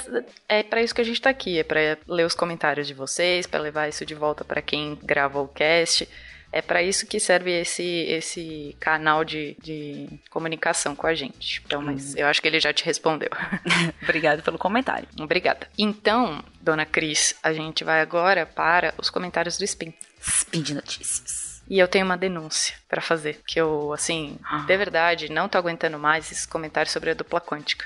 é 0.49 0.63
para 0.63 0.83
isso 0.83 0.93
que 0.93 1.01
a 1.01 1.03
gente 1.03 1.21
tá 1.21 1.29
aqui, 1.29 1.57
é 1.57 1.63
para 1.63 1.97
ler 2.07 2.25
os 2.25 2.35
comentários 2.35 2.87
de 2.87 2.93
vocês, 2.93 3.47
para 3.47 3.59
levar 3.59 3.87
isso 3.87 4.05
de 4.05 4.13
volta 4.13 4.43
para 4.43 4.61
quem 4.61 4.99
gravou 5.01 5.45
o 5.45 5.47
cast. 5.47 6.07
É 6.57 6.61
para 6.63 6.81
isso 6.81 7.05
que 7.05 7.19
serve 7.19 7.51
esse, 7.51 7.83
esse 7.83 8.75
canal 8.79 9.23
de, 9.23 9.55
de 9.61 10.09
comunicação 10.31 10.95
com 10.95 11.05
a 11.05 11.13
gente. 11.13 11.61
Então, 11.63 11.83
mas 11.83 12.15
uhum. 12.15 12.21
eu 12.21 12.25
acho 12.25 12.41
que 12.41 12.47
ele 12.47 12.59
já 12.59 12.73
te 12.73 12.83
respondeu. 12.83 13.29
Obrigado 14.01 14.41
pelo 14.41 14.57
comentário. 14.57 15.07
Obrigada. 15.19 15.69
Então, 15.77 16.43
dona 16.59 16.83
Cris, 16.83 17.35
a 17.43 17.53
gente 17.53 17.83
vai 17.83 18.01
agora 18.01 18.43
para 18.43 18.91
os 18.97 19.11
comentários 19.11 19.55
do 19.55 19.65
Spin. 19.65 19.93
Spin 20.19 20.63
de 20.63 20.73
notícias. 20.73 21.61
E 21.69 21.77
eu 21.77 21.87
tenho 21.87 22.05
uma 22.05 22.17
denúncia 22.17 22.75
para 22.89 23.01
fazer, 23.01 23.39
que 23.45 23.61
eu, 23.61 23.93
assim, 23.93 24.39
ah. 24.43 24.63
de 24.65 24.77
verdade, 24.77 25.31
não 25.31 25.47
tô 25.47 25.59
aguentando 25.59 25.99
mais 25.99 26.31
esses 26.31 26.47
comentários 26.47 26.91
sobre 26.91 27.11
a 27.11 27.13
dupla 27.13 27.39
quântica. 27.39 27.85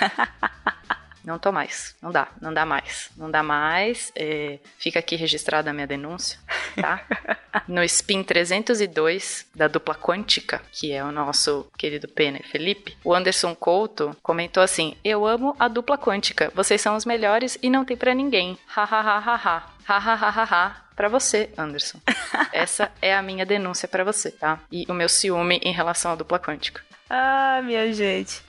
Não 1.30 1.38
tô 1.38 1.52
mais. 1.52 1.94
Não 2.02 2.10
dá. 2.10 2.26
Não 2.42 2.52
dá 2.52 2.66
mais. 2.66 3.08
Não 3.16 3.30
dá 3.30 3.40
mais. 3.40 4.10
É, 4.16 4.58
fica 4.80 4.98
aqui 4.98 5.14
registrada 5.14 5.70
a 5.70 5.72
minha 5.72 5.86
denúncia, 5.86 6.40
tá? 6.74 7.06
no 7.68 7.84
Spin 7.84 8.24
302 8.24 9.46
da 9.54 9.68
dupla 9.68 9.94
quântica, 9.94 10.60
que 10.72 10.90
é 10.90 11.04
o 11.04 11.12
nosso 11.12 11.70
querido 11.78 12.08
Pena 12.08 12.40
e 12.40 12.48
Felipe, 12.48 12.96
o 13.04 13.14
Anderson 13.14 13.54
Couto 13.54 14.16
comentou 14.20 14.60
assim: 14.60 14.96
Eu 15.04 15.24
amo 15.24 15.54
a 15.56 15.68
dupla 15.68 15.96
quântica. 15.96 16.50
Vocês 16.52 16.80
são 16.80 16.96
os 16.96 17.04
melhores 17.04 17.56
e 17.62 17.70
não 17.70 17.84
tem 17.84 17.96
para 17.96 18.12
ninguém. 18.12 18.58
Ha 18.74 18.82
ha 18.82 19.00
ha 19.00 19.18
ha 19.18 19.34
ha. 19.36 19.70
Ha 19.86 19.98
ha 19.98 20.14
ha 20.14 20.28
ha 20.30 20.42
ha 20.42 20.90
para 20.96 21.08
você, 21.08 21.48
Anderson. 21.56 22.00
Essa 22.52 22.90
é 23.00 23.14
a 23.14 23.22
minha 23.22 23.46
denúncia 23.46 23.86
para 23.86 24.02
você, 24.02 24.32
tá? 24.32 24.58
E 24.70 24.84
o 24.88 24.94
meu 24.94 25.08
ciúme 25.08 25.60
em 25.62 25.72
relação 25.72 26.10
à 26.10 26.16
dupla 26.16 26.40
quântica. 26.40 26.82
Ah, 27.12 27.60
minha 27.64 27.92
gente. 27.92 28.40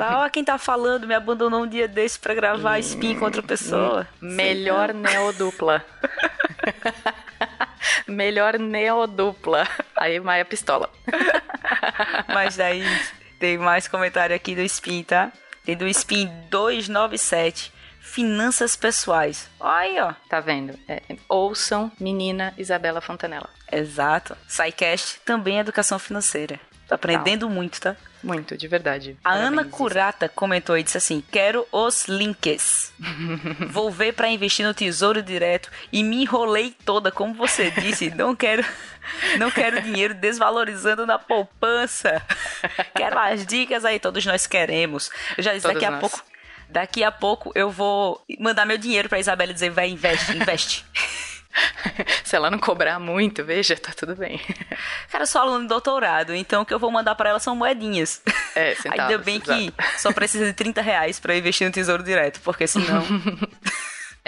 Ó, 0.00 0.26
quem 0.30 0.42
tá 0.42 0.56
falando 0.56 1.06
me 1.06 1.12
abandonou 1.14 1.64
um 1.64 1.66
dia 1.66 1.86
desse 1.86 2.18
pra 2.18 2.32
gravar 2.32 2.78
spin 2.78 3.14
com 3.18 3.26
outra 3.26 3.42
pessoa. 3.42 4.08
Melhor 4.22 4.94
neodupla. 4.94 5.84
Melhor 8.08 8.58
neodupla. 8.58 9.68
Aí 9.94 10.18
Maia 10.18 10.46
pistola. 10.46 10.88
Mas 12.32 12.56
daí 12.56 12.82
tem 13.38 13.58
mais 13.58 13.86
comentário 13.86 14.34
aqui 14.34 14.54
do 14.54 14.62
spin, 14.62 15.02
tá? 15.02 15.30
Tem 15.66 15.76
do 15.76 15.86
spin 15.86 16.26
297. 16.50 17.70
Finanças 18.00 18.76
pessoais. 18.76 19.50
Olha 19.60 19.76
aí, 19.78 20.00
ó. 20.00 20.14
Tá 20.30 20.40
vendo? 20.40 20.78
É, 20.88 21.02
ouçam 21.28 21.92
menina 22.00 22.54
Isabela 22.56 23.02
Fontanella. 23.02 23.50
Exato. 23.70 24.34
SciCast 24.48 25.20
também 25.22 25.58
é 25.58 25.60
educação 25.60 25.98
financeira. 25.98 26.58
Tô 26.88 26.94
aprendendo 26.94 27.50
muito, 27.50 27.80
tá? 27.80 27.96
Muito, 28.22 28.56
de 28.56 28.68
verdade. 28.68 29.16
A 29.24 29.30
Parabéns, 29.30 29.48
Ana 29.48 29.64
Curata 29.64 30.28
comentou 30.28 30.78
e 30.78 30.82
disse 30.82 30.96
assim: 30.96 31.22
Quero 31.32 31.66
os 31.72 32.06
links. 32.06 32.92
Vou 33.70 33.90
ver 33.90 34.14
para 34.14 34.28
investir 34.28 34.64
no 34.64 34.72
Tesouro 34.72 35.22
Direto 35.22 35.70
e 35.92 36.02
me 36.04 36.22
enrolei 36.22 36.74
toda, 36.84 37.10
como 37.10 37.34
você 37.34 37.70
disse. 37.70 38.10
Não 38.10 38.36
quero, 38.36 38.64
não 39.38 39.50
quero 39.50 39.82
dinheiro 39.82 40.14
desvalorizando 40.14 41.04
na 41.06 41.18
poupança. 41.18 42.22
Quero 42.94 43.18
as 43.18 43.44
dicas 43.46 43.84
aí, 43.84 43.98
todos 43.98 44.24
nós 44.24 44.46
queremos. 44.46 45.10
Eu 45.36 45.42
já 45.42 45.52
disse 45.52 45.66
todos 45.66 45.80
daqui 45.80 45.90
nós. 45.90 45.98
a 45.98 46.00
pouco. 46.00 46.24
Daqui 46.68 47.04
a 47.04 47.12
pouco 47.12 47.52
eu 47.54 47.70
vou 47.70 48.24
mandar 48.40 48.64
meu 48.64 48.78
dinheiro 48.78 49.08
pra 49.08 49.18
Isabela 49.18 49.52
dizer: 49.52 49.70
vai, 49.70 49.88
investe, 49.88 50.36
investe. 50.36 50.84
Se 52.24 52.36
ela 52.36 52.50
não 52.50 52.58
cobrar 52.58 52.98
muito, 52.98 53.44
veja, 53.44 53.76
tá 53.76 53.92
tudo 53.96 54.14
bem. 54.14 54.40
Cara, 55.10 55.22
eu 55.22 55.26
sou 55.26 55.40
aluno 55.40 55.62
de 55.62 55.68
doutorado, 55.68 56.34
então 56.34 56.62
o 56.62 56.66
que 56.66 56.74
eu 56.74 56.78
vou 56.78 56.90
mandar 56.90 57.14
para 57.14 57.30
ela 57.30 57.38
são 57.38 57.56
moedinhas. 57.56 58.20
É, 58.54 58.74
centavos, 58.80 59.12
Ainda 59.12 59.18
bem 59.18 59.36
exato. 59.36 59.72
que 59.72 59.98
só 60.00 60.12
precisa 60.12 60.46
de 60.46 60.52
30 60.52 60.80
reais 60.82 61.20
pra 61.20 61.36
investir 61.36 61.66
no 61.66 61.72
tesouro 61.72 62.02
direto, 62.02 62.40
porque 62.42 62.66
senão. 62.66 63.02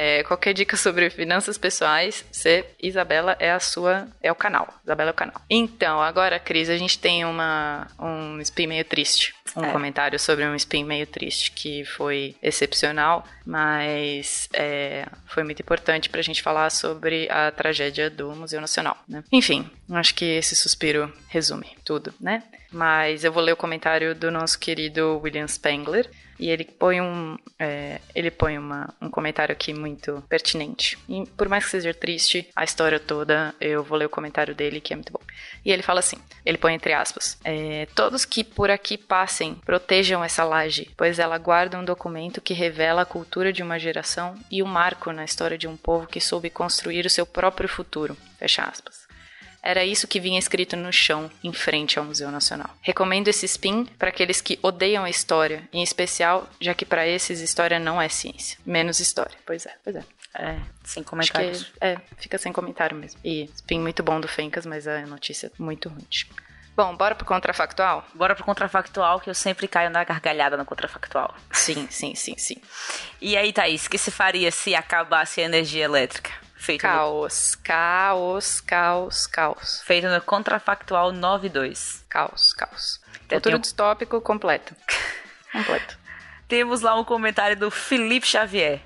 É, 0.00 0.22
qualquer 0.22 0.54
dica 0.54 0.76
sobre 0.76 1.10
finanças 1.10 1.58
pessoais, 1.58 2.24
você, 2.30 2.64
Isabela, 2.80 3.36
é 3.40 3.50
a 3.50 3.58
sua, 3.58 4.06
é 4.22 4.30
o 4.30 4.34
canal. 4.34 4.72
Isabela 4.84 5.10
é 5.10 5.12
o 5.12 5.14
canal. 5.14 5.42
Então, 5.50 6.00
agora, 6.00 6.38
Cris, 6.38 6.70
a 6.70 6.76
gente 6.76 6.96
tem 7.00 7.24
uma, 7.24 7.88
um 7.98 8.40
spin 8.40 8.68
meio 8.68 8.84
triste. 8.84 9.34
Um 9.56 9.64
é. 9.64 9.72
comentário 9.72 10.16
sobre 10.16 10.44
um 10.44 10.54
spin 10.54 10.84
meio 10.84 11.04
triste 11.04 11.50
que 11.50 11.84
foi 11.84 12.36
excepcional, 12.40 13.26
mas 13.44 14.48
é, 14.52 15.04
foi 15.26 15.42
muito 15.42 15.62
importante 15.62 16.08
pra 16.08 16.22
gente 16.22 16.44
falar 16.44 16.70
sobre 16.70 17.28
a 17.28 17.50
tragédia 17.50 18.08
do 18.08 18.30
Museu 18.36 18.60
Nacional, 18.60 18.96
né? 19.08 19.24
Enfim, 19.32 19.68
acho 19.90 20.14
que 20.14 20.24
esse 20.24 20.54
suspiro 20.54 21.12
resume 21.28 21.76
tudo, 21.84 22.14
né? 22.20 22.44
Mas 22.70 23.24
eu 23.24 23.32
vou 23.32 23.42
ler 23.42 23.52
o 23.52 23.56
comentário 23.56 24.14
do 24.14 24.30
nosso 24.30 24.58
querido 24.58 25.20
William 25.22 25.48
Spengler, 25.48 26.08
e 26.38 26.50
ele 26.50 26.64
põe 26.64 27.00
um, 27.00 27.36
é, 27.58 28.00
ele 28.14 28.30
põe 28.30 28.56
uma, 28.56 28.94
um 29.00 29.10
comentário 29.10 29.52
aqui 29.52 29.74
muito 29.74 30.22
pertinente. 30.28 30.96
E 31.08 31.26
por 31.36 31.48
mais 31.48 31.64
que 31.64 31.72
seja 31.72 31.92
triste 31.92 32.48
a 32.54 32.62
história 32.62 33.00
toda, 33.00 33.54
eu 33.60 33.82
vou 33.82 33.98
ler 33.98 34.06
o 34.06 34.10
comentário 34.10 34.54
dele 34.54 34.80
que 34.80 34.92
é 34.92 34.96
muito 34.96 35.12
bom. 35.12 35.20
E 35.64 35.72
ele 35.72 35.82
fala 35.82 35.98
assim, 35.98 36.16
ele 36.46 36.58
põe 36.58 36.74
entre 36.74 36.92
aspas, 36.92 37.38
é, 37.44 37.86
todos 37.94 38.24
que 38.24 38.44
por 38.44 38.70
aqui 38.70 38.96
passem 38.96 39.56
protejam 39.56 40.22
essa 40.22 40.44
laje, 40.44 40.90
pois 40.96 41.18
ela 41.18 41.38
guarda 41.38 41.78
um 41.78 41.84
documento 41.84 42.40
que 42.40 42.54
revela 42.54 43.02
a 43.02 43.06
cultura 43.06 43.52
de 43.52 43.62
uma 43.62 43.78
geração 43.78 44.34
e 44.50 44.62
um 44.62 44.66
marco 44.66 45.12
na 45.12 45.24
história 45.24 45.58
de 45.58 45.66
um 45.66 45.76
povo 45.76 46.06
que 46.06 46.20
soube 46.20 46.50
construir 46.50 47.04
o 47.04 47.10
seu 47.10 47.26
próprio 47.26 47.68
futuro. 47.68 48.16
Fecha 48.38 48.62
aspas. 48.62 49.07
Era 49.62 49.84
isso 49.84 50.08
que 50.08 50.20
vinha 50.20 50.38
escrito 50.38 50.76
no 50.76 50.92
chão, 50.92 51.30
em 51.42 51.52
frente 51.52 51.98
ao 51.98 52.04
Museu 52.04 52.30
Nacional. 52.30 52.70
Recomendo 52.80 53.28
esse 53.28 53.46
spin 53.46 53.84
para 53.98 54.08
aqueles 54.08 54.40
que 54.40 54.58
odeiam 54.62 55.04
a 55.04 55.10
história, 55.10 55.68
em 55.72 55.82
especial, 55.82 56.48
já 56.60 56.74
que 56.74 56.84
para 56.84 57.06
esses 57.06 57.40
história 57.40 57.78
não 57.78 58.00
é 58.00 58.08
ciência. 58.08 58.58
Menos 58.64 59.00
história. 59.00 59.36
Pois 59.44 59.66
é, 59.66 59.74
pois 59.82 59.96
é. 59.96 60.04
É, 60.34 60.60
sem 60.84 61.02
comentários. 61.02 61.64
Que, 61.64 61.72
é, 61.80 61.96
fica 62.16 62.38
sem 62.38 62.52
comentário 62.52 62.96
mesmo. 62.96 63.20
E 63.24 63.44
spin 63.56 63.80
muito 63.80 64.02
bom 64.02 64.20
do 64.20 64.28
Fencas, 64.28 64.64
mas 64.64 64.86
a 64.86 65.00
notícia 65.02 65.50
muito 65.58 65.88
ruim. 65.88 66.06
Bom, 66.76 66.96
bora 66.96 67.16
pro 67.16 67.26
contrafactual? 67.26 68.06
Bora 68.14 68.36
pro 68.36 68.44
contrafactual, 68.44 69.18
que 69.18 69.28
eu 69.28 69.34
sempre 69.34 69.66
caio 69.66 69.90
na 69.90 70.04
gargalhada 70.04 70.56
no 70.56 70.64
contrafactual. 70.64 71.34
Sim, 71.50 71.88
sim, 71.90 72.14
sim, 72.14 72.38
sim. 72.38 72.56
E 73.20 73.36
aí, 73.36 73.52
Thaís, 73.52 73.86
o 73.86 73.90
que 73.90 73.98
se 73.98 74.12
faria 74.12 74.52
se 74.52 74.76
acabasse 74.76 75.40
a 75.40 75.44
energia 75.44 75.84
elétrica? 75.84 76.30
Feito 76.58 76.82
caos, 76.82 77.54
no... 77.56 77.62
caos, 77.62 78.60
caos, 78.60 79.26
caos. 79.26 79.82
Feito 79.86 80.08
no 80.08 80.20
Contrafactual 80.20 81.12
92. 81.12 82.04
Caos, 82.08 82.52
caos. 82.52 83.00
Futuro 83.22 83.40
tenho... 83.40 83.58
distópico 83.58 84.20
completo. 84.20 84.74
completo. 85.52 85.96
Temos 86.48 86.80
lá 86.80 86.98
um 86.98 87.04
comentário 87.04 87.56
do 87.56 87.70
Felipe 87.70 88.26
Xavier. 88.26 88.80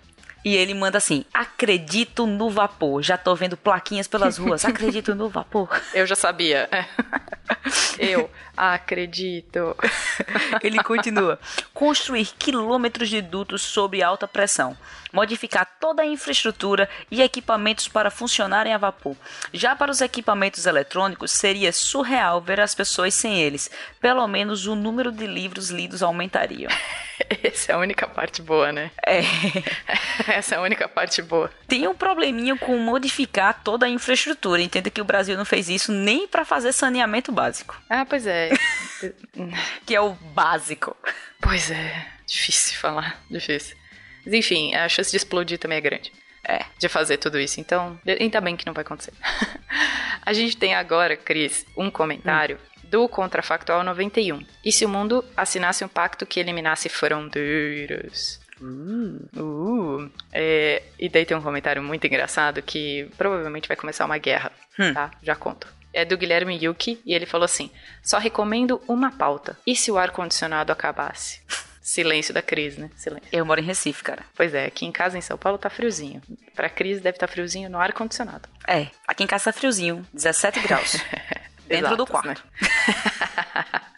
E 0.44 0.56
ele 0.56 0.74
manda 0.74 0.98
assim: 0.98 1.24
Acredito 1.32 2.26
no 2.26 2.50
vapor. 2.50 3.02
Já 3.02 3.16
tô 3.16 3.34
vendo 3.34 3.56
plaquinhas 3.56 4.08
pelas 4.08 4.36
ruas. 4.36 4.64
Acredito 4.66 5.14
no 5.14 5.28
vapor. 5.28 5.68
Eu 5.94 6.06
já 6.06 6.16
sabia. 6.16 6.68
Eu 7.98 8.30
acredito. 8.56 9.76
ele 10.62 10.82
continua: 10.82 11.38
Construir 11.72 12.26
quilômetros 12.38 13.08
de 13.08 13.20
dutos 13.20 13.62
sob 13.62 14.02
alta 14.02 14.26
pressão 14.28 14.76
modificar 15.12 15.68
toda 15.78 16.02
a 16.02 16.06
infraestrutura 16.06 16.88
e 17.10 17.22
equipamentos 17.22 17.86
para 17.86 18.10
funcionarem 18.10 18.72
a 18.72 18.78
vapor. 18.78 19.14
Já 19.52 19.76
para 19.76 19.90
os 19.90 20.00
equipamentos 20.00 20.66
eletrônicos, 20.66 21.30
seria 21.30 21.72
surreal 21.72 22.40
ver 22.40 22.58
as 22.58 22.74
pessoas 22.74 23.14
sem 23.14 23.40
eles. 23.40 23.70
Pelo 24.00 24.26
menos 24.26 24.66
o 24.66 24.74
número 24.74 25.12
de 25.12 25.26
livros 25.26 25.70
lidos 25.70 26.02
aumentaria. 26.02 26.68
Essa 27.42 27.72
é 27.72 27.74
a 27.74 27.78
única 27.78 28.06
parte 28.06 28.42
boa, 28.42 28.72
né? 28.72 28.90
É. 29.06 29.20
Essa 30.26 30.54
é 30.54 30.58
a 30.58 30.62
única 30.62 30.88
parte 30.88 31.22
boa. 31.22 31.50
Tem 31.68 31.86
um 31.86 31.94
probleminha 31.94 32.56
com 32.56 32.76
modificar 32.78 33.62
toda 33.62 33.86
a 33.86 33.88
infraestrutura. 33.88 34.62
Entenda 34.62 34.90
que 34.90 35.00
o 35.00 35.04
Brasil 35.04 35.36
não 35.36 35.44
fez 35.44 35.68
isso 35.68 35.92
nem 35.92 36.26
para 36.26 36.44
fazer 36.44 36.72
saneamento 36.72 37.30
básico. 37.32 37.80
Ah, 37.88 38.04
pois 38.04 38.26
é. 38.26 38.50
que 39.86 39.94
é 39.94 40.00
o 40.00 40.12
básico. 40.12 40.96
Pois 41.40 41.70
é. 41.70 42.06
Difícil 42.26 42.78
falar. 42.78 43.20
Difícil. 43.30 43.76
Mas 44.24 44.34
enfim, 44.34 44.74
a 44.74 44.88
chance 44.88 45.10
de 45.10 45.16
explodir 45.16 45.58
também 45.58 45.78
é 45.78 45.80
grande. 45.80 46.12
É, 46.44 46.64
de 46.78 46.88
fazer 46.88 47.18
tudo 47.18 47.38
isso. 47.38 47.60
Então, 47.60 47.98
ainda 48.06 48.40
bem 48.40 48.56
que 48.56 48.66
não 48.66 48.72
vai 48.72 48.82
acontecer. 48.82 49.12
a 50.24 50.32
gente 50.32 50.56
tem 50.56 50.74
agora, 50.74 51.16
Cris, 51.16 51.64
um 51.76 51.90
comentário 51.90 52.56
hum. 52.56 52.88
do 52.88 53.08
Contrafactual 53.08 53.84
91. 53.84 54.44
E 54.64 54.72
se 54.72 54.84
o 54.84 54.88
mundo 54.88 55.24
assinasse 55.36 55.84
um 55.84 55.88
pacto 55.88 56.26
que 56.26 56.40
eliminasse 56.40 56.88
fronteiras? 56.88 58.40
Uh, 58.60 59.28
uh. 59.36 60.10
É, 60.32 60.82
e 60.98 61.08
daí 61.08 61.24
tem 61.24 61.36
um 61.36 61.42
comentário 61.42 61.82
muito 61.82 62.06
engraçado 62.06 62.62
que 62.62 63.08
provavelmente 63.16 63.68
vai 63.68 63.76
começar 63.76 64.04
uma 64.04 64.18
guerra, 64.18 64.52
hum. 64.78 64.92
tá? 64.94 65.10
Já 65.22 65.36
conto. 65.36 65.81
É 65.92 66.04
do 66.04 66.16
Guilherme 66.16 66.58
Yuki 66.62 67.00
e 67.04 67.14
ele 67.14 67.26
falou 67.26 67.44
assim: 67.44 67.70
só 68.02 68.18
recomendo 68.18 68.82
uma 68.88 69.10
pauta. 69.10 69.58
E 69.66 69.76
se 69.76 69.90
o 69.90 69.98
ar-condicionado 69.98 70.72
acabasse? 70.72 71.40
Silêncio 71.82 72.32
da 72.32 72.40
Cris, 72.40 72.78
né? 72.78 72.90
Silêncio. 72.94 73.28
Eu 73.32 73.44
moro 73.44 73.60
em 73.60 73.64
Recife, 73.64 74.04
cara. 74.04 74.22
Pois 74.36 74.54
é, 74.54 74.66
aqui 74.66 74.86
em 74.86 74.92
casa 74.92 75.18
em 75.18 75.20
São 75.20 75.36
Paulo 75.36 75.58
tá 75.58 75.68
friozinho. 75.68 76.22
Pra 76.54 76.70
Cris 76.70 77.00
deve 77.00 77.16
estar 77.16 77.26
tá 77.26 77.32
friozinho 77.32 77.68
no 77.68 77.78
ar-condicionado. 77.78 78.48
É, 78.68 78.86
aqui 79.06 79.24
em 79.24 79.26
casa 79.26 79.44
tá 79.44 79.52
friozinho, 79.52 80.06
17 80.14 80.60
graus. 80.60 80.96
dentro 81.66 81.96
do 81.96 82.06
quarto. 82.06 82.44
Né? 82.60 82.70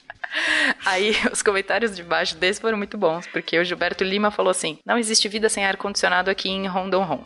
Aí 0.84 1.16
os 1.32 1.42
comentários 1.42 1.94
de 1.94 2.02
baixo 2.02 2.36
desse 2.36 2.60
foram 2.60 2.76
muito 2.76 2.98
bons, 2.98 3.26
porque 3.28 3.58
o 3.58 3.64
Gilberto 3.64 4.02
Lima 4.04 4.30
falou 4.30 4.50
assim: 4.50 4.78
não 4.84 4.98
existe 4.98 5.28
vida 5.28 5.48
sem 5.48 5.64
ar-condicionado 5.64 6.30
aqui 6.30 6.48
em 6.48 6.66
Rondon 6.66 7.24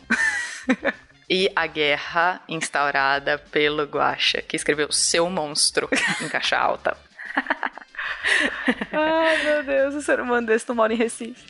E 1.29 1.51
a 1.55 1.67
guerra 1.67 2.41
instaurada 2.49 3.39
pelo 3.39 3.85
Guacha, 3.85 4.41
que 4.41 4.57
escreveu 4.57 4.91
Seu 4.91 5.29
Monstro 5.29 5.89
em 6.23 6.29
caixa 6.29 6.57
alta. 6.57 6.97
Ai, 8.93 9.43
meu 9.45 9.63
Deus, 9.63 9.95
o 9.95 10.03
ser 10.03 10.21
humano 10.21 10.47
desse 10.47 10.69
não 10.69 10.77
mora 10.77 10.93
em 10.93 10.97
Recife. 10.97 11.45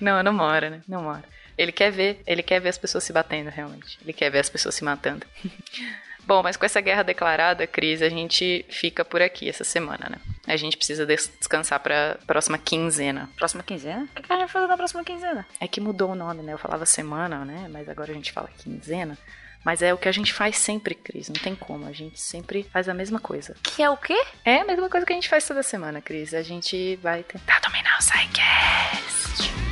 Não, 0.00 0.22
não 0.22 0.32
mora, 0.32 0.70
né? 0.70 0.82
Não 0.86 1.02
mora. 1.02 1.24
Ele 1.56 1.72
quer 1.72 1.90
ver, 1.90 2.22
ele 2.26 2.42
quer 2.42 2.60
ver 2.60 2.70
as 2.70 2.78
pessoas 2.78 3.04
se 3.04 3.12
batendo, 3.12 3.50
realmente. 3.50 3.98
Ele 4.02 4.12
quer 4.12 4.30
ver 4.30 4.38
as 4.38 4.48
pessoas 4.48 4.74
se 4.74 4.84
matando. 4.84 5.26
Bom, 6.24 6.42
mas 6.42 6.56
com 6.56 6.64
essa 6.64 6.80
guerra 6.80 7.02
declarada, 7.02 7.66
Cris, 7.66 8.00
a 8.00 8.08
gente 8.08 8.64
fica 8.68 9.04
por 9.04 9.20
aqui 9.20 9.48
essa 9.48 9.64
semana, 9.64 10.08
né? 10.10 10.18
A 10.52 10.56
gente 10.56 10.76
precisa 10.76 11.06
descansar 11.06 11.80
pra 11.80 12.18
próxima 12.26 12.58
quinzena. 12.58 13.30
Próxima 13.36 13.62
quinzena? 13.62 14.06
O 14.14 14.20
que 14.22 14.30
a 14.30 14.36
gente 14.36 14.40
vai 14.40 14.48
fazer 14.48 14.66
na 14.66 14.76
próxima 14.76 15.02
quinzena? 15.02 15.46
É 15.58 15.66
que 15.66 15.80
mudou 15.80 16.10
o 16.10 16.14
nome, 16.14 16.42
né? 16.42 16.52
Eu 16.52 16.58
falava 16.58 16.84
semana, 16.84 17.42
né? 17.42 17.68
Mas 17.70 17.88
agora 17.88 18.12
a 18.12 18.14
gente 18.14 18.30
fala 18.30 18.50
quinzena. 18.58 19.16
Mas 19.64 19.80
é 19.80 19.94
o 19.94 19.98
que 19.98 20.08
a 20.08 20.12
gente 20.12 20.32
faz 20.32 20.58
sempre, 20.58 20.94
Cris. 20.94 21.28
Não 21.30 21.40
tem 21.40 21.54
como. 21.54 21.86
A 21.86 21.92
gente 21.92 22.20
sempre 22.20 22.64
faz 22.64 22.86
a 22.86 22.92
mesma 22.92 23.18
coisa. 23.18 23.56
Que 23.62 23.82
é 23.82 23.88
o 23.88 23.96
quê? 23.96 24.20
É 24.44 24.58
a 24.58 24.64
mesma 24.64 24.90
coisa 24.90 25.06
que 25.06 25.12
a 25.12 25.16
gente 25.16 25.28
faz 25.28 25.46
toda 25.46 25.62
semana, 25.62 26.02
Cris. 26.02 26.34
A 26.34 26.42
gente 26.42 26.96
vai 26.96 27.22
tentar 27.22 27.60
dominar 27.60 27.94
o 27.94 27.98
Psycast. 27.98 29.71